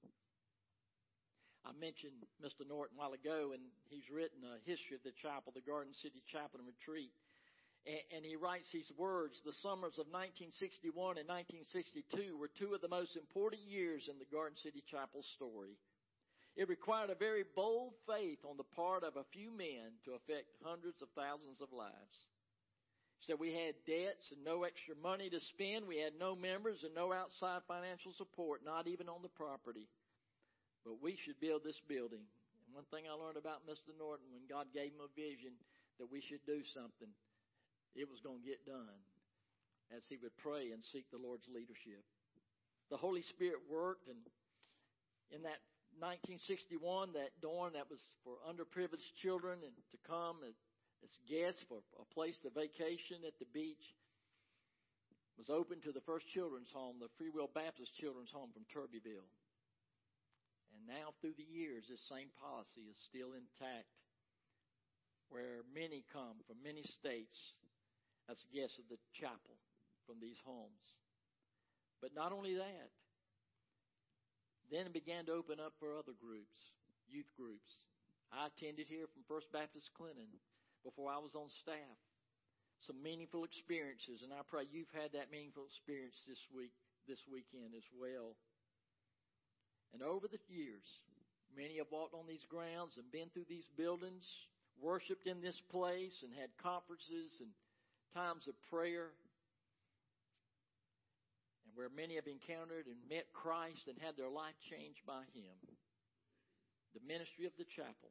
I 1.68 1.76
mentioned 1.76 2.16
Mr. 2.40 2.64
Norton 2.64 2.96
a 2.96 3.00
while 3.00 3.14
ago, 3.14 3.52
and 3.52 3.62
he's 3.92 4.08
written 4.08 4.44
a 4.48 4.64
history 4.64 4.96
of 4.96 5.04
the 5.04 5.16
chapel, 5.20 5.52
the 5.52 5.66
Garden 5.66 5.94
City 6.00 6.24
Chapel 6.32 6.64
and 6.64 6.68
Retreat. 6.68 7.12
And, 7.84 8.00
and 8.16 8.24
he 8.24 8.40
writes 8.40 8.72
these 8.72 8.90
words 8.96 9.40
The 9.44 9.56
summers 9.60 10.00
of 10.00 10.08
1961 10.12 11.20
and 11.20 11.28
1962 11.28 12.40
were 12.40 12.52
two 12.52 12.76
of 12.76 12.82
the 12.82 12.92
most 12.92 13.20
important 13.20 13.64
years 13.68 14.08
in 14.08 14.20
the 14.20 14.30
Garden 14.32 14.56
City 14.64 14.84
Chapel 14.88 15.24
story. 15.36 15.76
It 16.56 16.68
required 16.68 17.12
a 17.12 17.16
very 17.16 17.44
bold 17.56 17.94
faith 18.08 18.40
on 18.44 18.58
the 18.58 18.68
part 18.76 19.04
of 19.04 19.16
a 19.16 19.28
few 19.32 19.52
men 19.52 19.96
to 20.04 20.18
affect 20.18 20.52
hundreds 20.64 21.00
of 21.02 21.08
thousands 21.16 21.62
of 21.62 21.72
lives. 21.72 22.18
So 23.28 23.36
we 23.36 23.52
had 23.52 23.76
debts 23.86 24.32
and 24.32 24.44
no 24.44 24.64
extra 24.64 24.96
money 24.96 25.30
to 25.30 25.40
spend. 25.54 25.88
We 25.88 26.00
had 26.00 26.16
no 26.20 26.36
members 26.36 26.84
and 26.84 26.96
no 26.96 27.12
outside 27.12 27.62
financial 27.68 28.12
support, 28.18 28.64
not 28.64 28.88
even 28.88 29.08
on 29.08 29.22
the 29.22 29.30
property. 29.30 29.88
But 30.90 31.06
we 31.06 31.14
should 31.22 31.38
build 31.38 31.62
this 31.62 31.78
building. 31.86 32.26
And 32.66 32.74
one 32.74 32.90
thing 32.90 33.06
I 33.06 33.14
learned 33.14 33.38
about 33.38 33.62
Mr. 33.70 33.94
Norton 33.94 34.26
when 34.34 34.50
God 34.50 34.74
gave 34.74 34.90
him 34.90 35.06
a 35.06 35.14
vision 35.14 35.54
that 36.02 36.10
we 36.10 36.18
should 36.26 36.42
do 36.50 36.66
something, 36.74 37.14
it 37.94 38.10
was 38.10 38.18
going 38.26 38.42
to 38.42 38.50
get 38.50 38.66
done 38.66 38.98
as 39.94 40.02
he 40.10 40.18
would 40.18 40.34
pray 40.42 40.74
and 40.74 40.82
seek 40.90 41.06
the 41.14 41.22
Lord's 41.22 41.46
leadership. 41.46 42.02
The 42.90 42.98
Holy 42.98 43.22
Spirit 43.30 43.62
worked, 43.70 44.10
and 44.10 44.18
in 45.30 45.46
that 45.46 45.62
1961, 46.02 47.14
that 47.14 47.38
dorm 47.38 47.78
that 47.78 47.86
was 47.86 48.02
for 48.26 48.42
underprivileged 48.50 49.14
children 49.22 49.62
and 49.62 49.78
to 49.94 50.00
come 50.10 50.42
as, 50.42 50.58
as 51.06 51.14
guests 51.30 51.62
for 51.70 51.86
a 52.02 52.08
place 52.18 52.34
to 52.42 52.50
vacation 52.50 53.22
at 53.30 53.38
the 53.38 53.50
beach, 53.54 53.94
was 55.38 55.54
opened 55.54 55.86
to 55.86 55.94
the 55.94 56.02
first 56.10 56.26
children's 56.34 56.74
home, 56.74 56.98
the 56.98 57.14
Free 57.22 57.30
Will 57.30 57.50
Baptist 57.54 57.94
Children's 58.02 58.34
Home 58.34 58.50
from 58.50 58.66
Turbeville. 58.74 59.30
And 60.80 60.88
now, 60.88 61.12
through 61.20 61.36
the 61.36 61.44
years, 61.44 61.84
this 61.92 62.00
same 62.08 62.32
policy 62.40 62.88
is 62.88 62.96
still 63.12 63.36
intact, 63.36 63.92
where 65.28 65.68
many 65.76 66.08
come 66.16 66.40
from 66.48 66.64
many 66.64 66.88
states 67.04 67.36
as 68.32 68.40
guests 68.56 68.80
of 68.80 68.88
the 68.88 68.96
chapel 69.12 69.60
from 70.08 70.24
these 70.24 70.40
homes. 70.48 70.88
But 72.00 72.16
not 72.16 72.32
only 72.32 72.56
that, 72.56 72.90
then 74.72 74.88
it 74.88 74.96
began 74.96 75.28
to 75.28 75.36
open 75.36 75.60
up 75.60 75.76
for 75.84 76.00
other 76.00 76.16
groups, 76.16 76.56
youth 77.12 77.28
groups. 77.36 77.68
I 78.32 78.48
attended 78.48 78.88
here 78.88 79.10
from 79.12 79.28
First 79.28 79.52
Baptist 79.52 79.92
Clinton 80.00 80.32
before 80.88 81.12
I 81.12 81.20
was 81.20 81.36
on 81.36 81.52
staff. 81.60 82.00
Some 82.88 83.04
meaningful 83.04 83.44
experiences, 83.44 84.24
and 84.24 84.32
I 84.32 84.48
pray 84.48 84.64
you've 84.64 84.94
had 84.96 85.12
that 85.12 85.28
meaningful 85.28 85.68
experience 85.68 86.16
this 86.24 86.40
week, 86.56 86.72
this 87.12 87.20
weekend 87.28 87.76
as 87.76 87.84
well. 87.92 88.40
And 89.94 90.04
over 90.04 90.28
the 90.28 90.40
years, 90.48 90.86
many 91.56 91.78
have 91.78 91.92
walked 91.92 92.14
on 92.14 92.28
these 92.28 92.46
grounds 92.50 92.94
and 92.98 93.06
been 93.12 93.30
through 93.34 93.50
these 93.50 93.68
buildings, 93.78 94.24
worshiped 94.82 95.28
in 95.28 95.42
this 95.42 95.60
place, 95.72 96.14
and 96.24 96.32
had 96.34 96.50
conferences 96.62 97.42
and 97.42 97.50
times 98.14 98.48
of 98.48 98.56
prayer 98.70 99.14
and 101.66 101.78
where 101.78 101.94
many 101.94 102.18
have 102.18 102.26
encountered 102.26 102.90
and 102.90 102.98
met 103.06 103.30
Christ 103.34 103.86
and 103.86 103.98
had 104.02 104.18
their 104.18 104.32
life 104.32 104.58
changed 104.70 105.06
by 105.06 105.22
Him. 105.38 105.54
The 106.98 107.06
ministry 107.06 107.46
of 107.46 107.54
the 107.62 107.70
chapel 107.70 108.10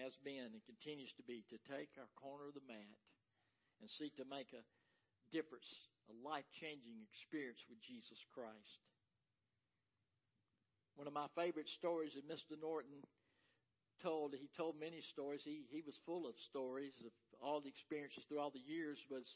has 0.00 0.16
been 0.24 0.52
and 0.52 0.64
continues 0.64 1.12
to 1.20 1.24
be 1.24 1.44
to 1.52 1.60
take 1.68 1.92
our 2.00 2.08
corner 2.16 2.48
of 2.48 2.56
the 2.56 2.64
mat 2.64 2.96
and 3.80 3.88
seek 4.00 4.16
to 4.16 4.24
make 4.28 4.52
a 4.56 4.64
difference, 5.28 5.68
a 6.08 6.16
life 6.24 6.48
changing 6.56 6.96
experience 7.12 7.60
with 7.68 7.80
Jesus 7.84 8.20
Christ. 8.32 8.80
One 10.96 11.06
of 11.06 11.12
my 11.12 11.28
favorite 11.36 11.68
stories 11.76 12.16
that 12.16 12.24
Mr. 12.24 12.56
Norton 12.56 13.04
told, 14.02 14.32
he 14.32 14.48
told 14.56 14.80
many 14.80 15.04
stories. 15.12 15.44
He, 15.44 15.68
he 15.68 15.84
was 15.84 15.96
full 16.08 16.24
of 16.24 16.32
stories 16.48 16.96
of 17.04 17.12
all 17.40 17.60
the 17.60 17.68
experiences 17.68 18.24
through 18.28 18.40
all 18.40 18.52
the 18.52 18.64
years, 18.64 18.96
was 19.12 19.28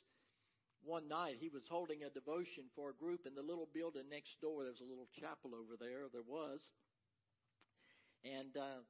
one 0.80 1.04
night 1.08 1.36
he 1.36 1.52
was 1.52 1.68
holding 1.68 2.00
a 2.00 2.10
devotion 2.16 2.72
for 2.72 2.88
a 2.88 2.96
group 2.96 3.28
in 3.28 3.36
the 3.36 3.44
little 3.44 3.68
building 3.76 4.08
next 4.08 4.40
door. 4.40 4.64
There's 4.64 4.80
a 4.80 4.88
little 4.88 5.08
chapel 5.20 5.52
over 5.52 5.76
there. 5.76 6.08
There 6.08 6.24
was. 6.24 6.64
And 8.24 8.56
uh, 8.56 8.80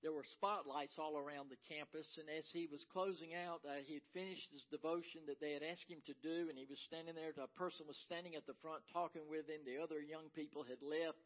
there 0.00 0.16
were 0.16 0.24
spotlights 0.40 0.96
all 0.96 1.20
around 1.20 1.52
the 1.52 1.60
campus. 1.68 2.08
And 2.16 2.32
as 2.32 2.48
he 2.48 2.64
was 2.64 2.80
closing 2.88 3.36
out, 3.36 3.60
uh, 3.68 3.84
he 3.84 4.00
had 4.00 4.08
finished 4.16 4.48
his 4.48 4.64
devotion 4.72 5.28
that 5.28 5.44
they 5.44 5.52
had 5.52 5.64
asked 5.64 5.92
him 5.92 6.00
to 6.08 6.16
do. 6.24 6.48
And 6.48 6.56
he 6.56 6.64
was 6.64 6.80
standing 6.88 7.12
there. 7.12 7.36
A 7.36 7.52
person 7.60 7.84
was 7.84 8.00
standing 8.08 8.32
at 8.32 8.48
the 8.48 8.56
front 8.64 8.80
talking 8.88 9.28
with 9.28 9.44
him. 9.44 9.60
The 9.68 9.76
other 9.76 10.00
young 10.00 10.32
people 10.32 10.64
had 10.64 10.80
left. 10.80 11.20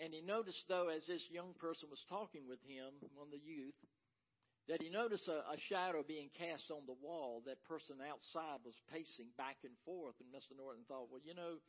And 0.00 0.16
he 0.16 0.24
noticed, 0.24 0.64
though, 0.64 0.88
as 0.88 1.04
this 1.04 1.20
young 1.28 1.52
person 1.60 1.92
was 1.92 2.00
talking 2.08 2.48
with 2.48 2.64
him, 2.64 2.88
one 3.12 3.28
of 3.28 3.36
the 3.36 3.44
youth, 3.44 3.76
that 4.64 4.80
he 4.80 4.88
noticed 4.88 5.28
a, 5.28 5.44
a 5.52 5.60
shadow 5.68 6.00
being 6.00 6.32
cast 6.32 6.72
on 6.72 6.88
the 6.88 6.96
wall. 7.04 7.44
That 7.44 7.60
person 7.68 8.00
outside 8.00 8.64
was 8.64 8.72
pacing 8.88 9.28
back 9.36 9.60
and 9.60 9.76
forth. 9.84 10.16
And 10.24 10.32
Mr. 10.32 10.56
Norton 10.56 10.88
thought, 10.88 11.12
well, 11.12 11.20
you 11.20 11.36
know, 11.36 11.60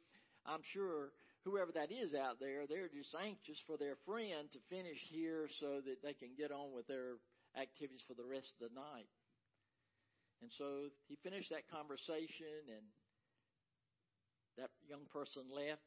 I'm 0.48 0.64
sure 0.72 1.12
whoever 1.44 1.76
that 1.76 1.92
is 1.92 2.16
out 2.16 2.40
there, 2.40 2.64
they're 2.70 2.88
just 2.88 3.12
anxious 3.18 3.60
for 3.68 3.76
their 3.76 4.00
friend 4.08 4.48
to 4.56 4.60
finish 4.72 5.02
here 5.12 5.52
so 5.60 5.84
that 5.84 6.00
they 6.00 6.16
can 6.16 6.32
get 6.40 6.56
on 6.56 6.72
with 6.72 6.88
their 6.88 7.20
activities 7.60 8.06
for 8.08 8.16
the 8.16 8.24
rest 8.24 8.48
of 8.56 8.72
the 8.72 8.74
night. 8.78 9.12
And 10.40 10.50
so 10.56 10.90
he 11.12 11.20
finished 11.22 11.52
that 11.52 11.70
conversation, 11.70 12.66
and 12.70 12.86
that 14.58 14.74
young 14.90 15.06
person 15.14 15.46
left, 15.54 15.86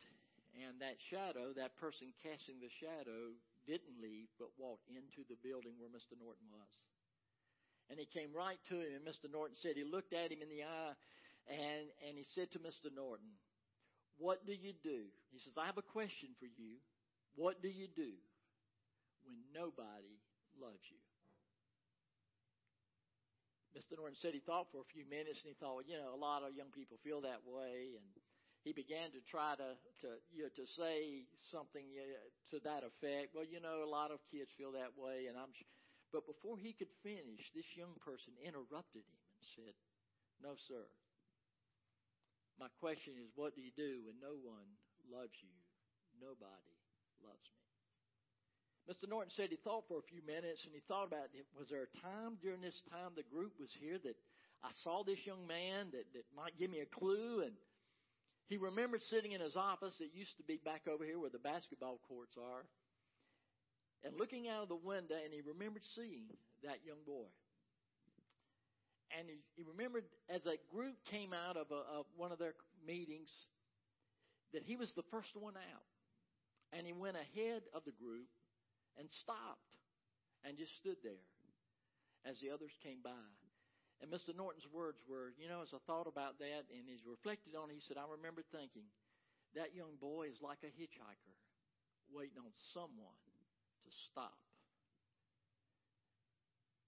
and 0.63 0.79
that 0.79 0.97
shadow, 1.11 1.51
that 1.57 1.75
person 1.77 2.15
casting 2.23 2.63
the 2.63 2.71
shadow, 2.79 3.35
didn't 3.67 3.97
leave 3.99 4.31
but 4.39 4.53
walked 4.61 4.87
into 4.93 5.27
the 5.27 5.41
building 5.41 5.75
where 5.81 5.91
Mr. 5.91 6.15
Norton 6.15 6.47
was. 6.53 6.73
And 7.91 8.01
he 8.01 8.09
came 8.09 8.33
right 8.33 8.61
to 8.73 8.81
him, 8.81 8.97
and 8.97 9.05
Mr. 9.05 9.29
Norton 9.29 9.57
said, 9.61 9.77
he 9.77 9.85
looked 9.85 10.17
at 10.17 10.33
him 10.33 10.41
in 10.41 10.49
the 10.49 10.65
eye, 10.65 10.97
and, 11.49 11.93
and 12.07 12.17
he 12.17 12.25
said 12.33 12.49
to 12.57 12.61
Mr. 12.61 12.89
Norton, 12.89 13.29
What 14.17 14.47
do 14.49 14.57
you 14.57 14.73
do? 14.81 15.05
He 15.33 15.39
says, 15.45 15.53
I 15.61 15.67
have 15.69 15.77
a 15.77 15.85
question 15.85 16.33
for 16.41 16.49
you. 16.49 16.81
What 17.37 17.61
do 17.61 17.69
you 17.69 17.89
do 17.91 18.15
when 19.27 19.37
nobody 19.53 20.17
loves 20.57 20.81
you? 20.89 21.01
Mr. 23.75 23.99
Norton 23.99 24.15
said 24.23 24.33
he 24.33 24.41
thought 24.41 24.71
for 24.71 24.87
a 24.87 24.89
few 24.95 25.03
minutes, 25.11 25.43
and 25.43 25.51
he 25.51 25.59
thought, 25.59 25.83
well, 25.83 25.89
you 25.91 25.99
know, 25.99 26.15
a 26.15 26.21
lot 26.21 26.47
of 26.47 26.55
young 26.55 26.71
people 26.71 26.95
feel 27.03 27.21
that 27.27 27.43
way, 27.43 27.99
and 27.99 28.07
he 28.65 28.73
began 28.73 29.13
to 29.13 29.21
try 29.29 29.55
to 29.55 29.77
to 30.03 30.09
you 30.33 30.49
know, 30.49 30.53
to 30.57 30.65
say 30.75 31.29
something 31.53 31.85
to 32.51 32.59
that 32.65 32.83
effect. 32.83 33.37
Well, 33.37 33.47
you 33.47 33.61
know, 33.61 33.85
a 33.85 33.89
lot 33.89 34.11
of 34.11 34.19
kids 34.33 34.51
feel 34.57 34.73
that 34.73 34.97
way, 34.97 35.29
and 35.29 35.37
I'm 35.37 35.53
but 36.15 36.31
before 36.31 36.55
he 36.55 36.71
could 36.71 36.95
finish, 37.03 37.43
this 37.59 37.67
young 37.75 37.91
person 37.99 38.39
interrupted 38.39 39.03
him 39.03 39.19
and 39.35 39.45
said, 39.59 39.75
No, 40.39 40.55
sir. 40.71 40.87
My 42.55 42.71
question 42.79 43.19
is, 43.19 43.35
what 43.35 43.59
do 43.59 43.67
you 43.67 43.75
do 43.75 44.07
when 44.07 44.15
no 44.23 44.39
one 44.39 44.71
loves 45.11 45.35
you? 45.43 45.51
Nobody 46.23 46.79
loves 47.19 47.43
me. 47.51 47.67
Mr. 48.87 49.11
Norton 49.11 49.35
said 49.35 49.51
he 49.51 49.59
thought 49.67 49.91
for 49.91 49.99
a 49.99 50.07
few 50.07 50.23
minutes 50.23 50.63
and 50.63 50.71
he 50.71 50.87
thought 50.87 51.11
about 51.11 51.35
it. 51.35 51.51
Was 51.59 51.67
there 51.67 51.91
a 51.91 51.99
time 51.99 52.39
during 52.39 52.63
this 52.63 52.79
time 52.95 53.19
the 53.19 53.27
group 53.27 53.59
was 53.59 53.75
here 53.83 53.99
that 54.07 54.15
I 54.63 54.71
saw 54.87 55.03
this 55.03 55.19
young 55.27 55.43
man 55.51 55.91
that, 55.91 56.07
that 56.15 56.31
might 56.31 56.55
give 56.63 56.71
me 56.71 56.79
a 56.79 56.95
clue? 56.95 57.43
And 57.43 57.59
he 58.49 58.57
remembered 58.57 59.03
sitting 59.03 59.33
in 59.33 59.41
his 59.41 59.57
office 59.57 59.95
that 59.99 60.15
used 60.15 60.37
to 60.37 60.43
be 60.43 60.61
back 60.65 60.83
over 60.87 61.05
here 61.05 61.19
where 61.19 61.31
the 61.31 61.39
basketball 61.39 61.99
courts 62.09 62.37
are 62.37 62.65
and 64.05 64.13
looking 64.19 64.49
out 64.49 64.63
of 64.63 64.69
the 64.69 64.77
window, 64.77 65.17
and 65.17 65.33
he 65.33 65.41
remembered 65.41 65.83
seeing 65.97 66.29
that 66.63 66.85
young 66.85 67.01
boy. 67.07 67.25
And 69.17 69.29
he, 69.29 69.41
he 69.57 69.63
remembered 69.65 70.05
as 70.29 70.45
a 70.45 70.61
group 70.75 70.97
came 71.11 71.33
out 71.33 71.57
of, 71.57 71.71
a, 71.71 71.81
of 71.89 72.05
one 72.17 72.33
of 72.33 72.39
their 72.39 72.55
meetings 72.87 73.31
that 74.53 74.63
he 74.63 74.77
was 74.77 74.93
the 74.95 75.07
first 75.11 75.33
one 75.35 75.57
out. 75.57 75.89
And 76.77 76.87
he 76.87 76.93
went 76.93 77.17
ahead 77.17 77.63
of 77.73 77.85
the 77.87 77.97
group 77.97 78.29
and 78.99 79.09
stopped 79.23 79.73
and 80.45 80.59
just 80.59 80.75
stood 80.77 80.97
there 81.03 81.25
as 82.27 82.37
the 82.43 82.51
others 82.51 82.73
came 82.83 82.99
by. 83.03 83.25
And 84.03 84.11
Mr. 84.11 84.35
Norton's 84.37 84.67
words 84.69 84.99
were, 85.07 85.33
you 85.39 85.49
know, 85.49 85.63
as 85.63 85.73
I 85.73 85.81
thought 85.87 86.11
about 86.11 86.39
that 86.39 86.67
and 86.69 86.85
he's 86.85 87.07
reflected 87.07 87.55
on 87.55 87.71
it, 87.71 87.79
he 87.79 87.85
said, 87.85 87.97
I 87.97 88.05
remember 88.11 88.43
thinking, 88.53 88.85
that 89.55 89.71
young 89.75 89.95
boy 90.03 90.29
is 90.29 90.43
like 90.43 90.61
a 90.67 90.73
hitchhiker 90.75 91.39
waiting 92.11 92.43
on 92.43 92.51
someone 92.75 93.23
to 93.87 93.91
stop, 94.11 94.37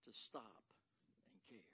to 0.05 0.13
stop 0.13 0.67
and 1.31 1.39
care. 1.47 1.73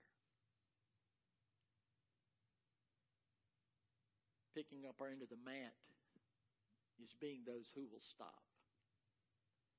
Picking 4.52 4.84
up 4.84 5.00
our 5.00 5.08
end 5.08 5.24
of 5.24 5.32
the 5.32 5.40
mat 5.40 5.72
is 7.00 7.10
being 7.18 7.40
those 7.48 7.66
who 7.72 7.88
will 7.88 8.04
stop 8.04 8.44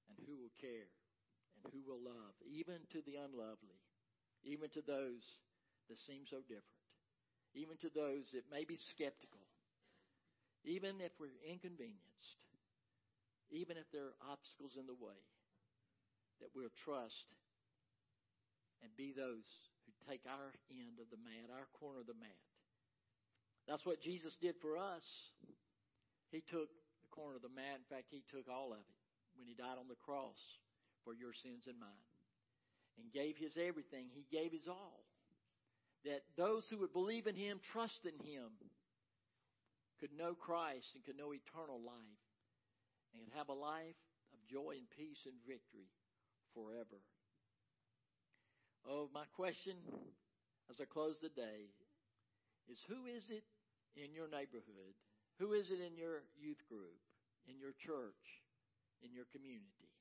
and 0.10 0.18
who 0.26 0.34
will 0.34 0.54
care 0.58 0.90
and 1.62 1.70
who 1.70 1.86
will 1.86 2.02
love, 2.02 2.34
even 2.50 2.82
to 2.90 3.06
the 3.06 3.22
unlovely, 3.22 3.78
even 4.44 4.70
to 4.76 4.84
those 4.84 5.24
that 5.88 6.00
seem 6.08 6.28
so 6.28 6.44
different, 6.48 6.84
even 7.56 7.80
to 7.80 7.90
those 7.92 8.28
that 8.36 8.48
may 8.52 8.64
be 8.64 8.80
skeptical, 8.92 9.44
even 10.64 11.00
if 11.00 11.12
we're 11.20 11.36
inconvenienced, 11.44 12.40
even 13.52 13.76
if 13.76 13.88
there 13.92 14.12
are 14.16 14.20
obstacles 14.32 14.76
in 14.80 14.88
the 14.88 14.96
way, 14.96 15.20
that 16.40 16.52
we'll 16.56 16.74
trust 16.84 17.28
and 18.84 18.92
be 19.00 19.16
those 19.16 19.48
who 19.88 19.92
take 20.08 20.24
our 20.28 20.52
end 20.72 21.00
of 21.00 21.08
the 21.12 21.20
mat, 21.24 21.52
our 21.52 21.68
corner 21.80 22.04
of 22.04 22.10
the 22.10 22.20
mat. 22.20 22.44
That's 23.68 23.88
what 23.88 24.04
Jesus 24.04 24.36
did 24.44 24.60
for 24.60 24.76
us. 24.76 25.08
He 26.32 26.44
took 26.44 26.68
the 27.00 27.12
corner 27.16 27.40
of 27.40 27.46
the 27.46 27.54
mat. 27.54 27.80
In 27.80 27.88
fact, 27.88 28.12
He 28.12 28.28
took 28.28 28.52
all 28.52 28.76
of 28.76 28.84
it 28.84 29.00
when 29.40 29.48
He 29.48 29.56
died 29.56 29.80
on 29.80 29.88
the 29.88 30.00
cross 30.04 30.40
for 31.08 31.16
your 31.16 31.32
sins 31.32 31.64
and 31.68 31.80
mine 31.80 32.13
and 32.98 33.12
gave 33.12 33.38
His 33.38 33.58
everything. 33.58 34.08
He 34.14 34.26
gave 34.32 34.52
His 34.52 34.68
all. 34.68 35.04
That 36.06 36.24
those 36.36 36.64
who 36.70 36.78
would 36.80 36.94
believe 36.94 37.28
in 37.28 37.36
Him, 37.36 37.60
trust 37.72 38.04
in 38.04 38.18
Him, 38.26 38.52
could 40.00 40.12
know 40.18 40.36
Christ 40.36 40.88
and 40.96 41.04
could 41.06 41.18
know 41.18 41.32
eternal 41.32 41.80
life 41.80 42.24
and 43.14 43.24
could 43.24 43.38
have 43.38 43.48
a 43.48 43.56
life 43.56 43.96
of 44.36 44.40
joy 44.52 44.76
and 44.76 44.90
peace 44.98 45.24
and 45.24 45.36
victory 45.48 45.88
forever. 46.52 47.00
Oh, 48.84 49.08
my 49.14 49.24
question 49.32 49.80
as 50.70 50.82
I 50.82 50.86
close 50.86 51.16
the 51.22 51.32
day 51.32 51.72
is 52.68 52.84
who 52.92 53.08
is 53.08 53.24
it 53.32 53.48
in 53.96 54.12
your 54.12 54.28
neighborhood? 54.28 54.96
Who 55.40 55.54
is 55.54 55.72
it 55.72 55.80
in 55.80 55.96
your 55.96 56.28
youth 56.36 56.62
group, 56.68 57.00
in 57.48 57.56
your 57.58 57.72
church, 57.72 58.44
in 59.04 59.12
your 59.12 59.28
community 59.32 59.92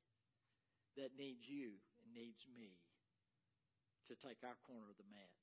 that 0.95 1.15
needs 1.17 1.43
you 1.47 1.79
needs 2.13 2.45
me 2.53 2.77
to 4.07 4.15
take 4.15 4.39
our 4.45 4.57
corner 4.63 4.87
of 4.87 4.97
the 5.01 5.09
mat? 5.09 5.33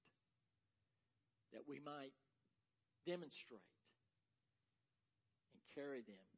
That 1.52 1.66
we 1.66 1.82
might 1.82 2.14
demonstrate 3.02 3.74
and 5.50 5.60
carry 5.74 6.06
them 6.06 6.30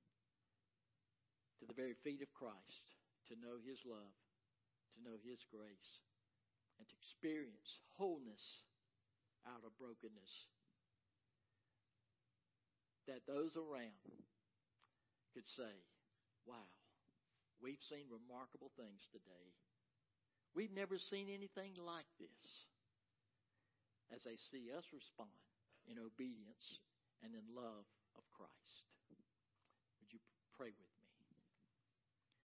to 1.60 1.68
the 1.68 1.76
very 1.76 1.94
feet 2.02 2.24
of 2.24 2.32
Christ 2.32 2.96
to 3.28 3.38
know 3.38 3.60
His 3.62 3.78
love, 3.86 4.16
to 4.96 4.98
know 5.04 5.20
His 5.22 5.44
grace, 5.52 6.00
and 6.80 6.88
to 6.88 6.96
experience 6.96 7.78
wholeness 7.94 8.64
out 9.46 9.62
of 9.62 9.76
brokenness. 9.78 10.48
That 13.06 13.26
those 13.26 13.54
around 13.58 13.98
could 15.34 15.46
say, 15.46 15.74
Wow, 16.46 16.66
we've 17.62 17.82
seen 17.86 18.10
remarkable 18.10 18.74
things 18.74 19.06
today. 19.14 19.54
We've 20.54 20.72
never 20.72 20.98
seen 20.98 21.32
anything 21.32 21.72
like 21.80 22.08
this. 22.20 22.44
As 24.12 24.20
they 24.28 24.36
see 24.52 24.68
us 24.76 24.84
respond 24.92 25.32
in 25.88 25.96
obedience 25.96 26.66
and 27.24 27.32
in 27.32 27.46
love 27.56 27.88
of 28.12 28.24
Christ. 28.36 28.84
Would 29.08 30.12
you 30.12 30.20
pray 30.52 30.76
with 30.76 30.91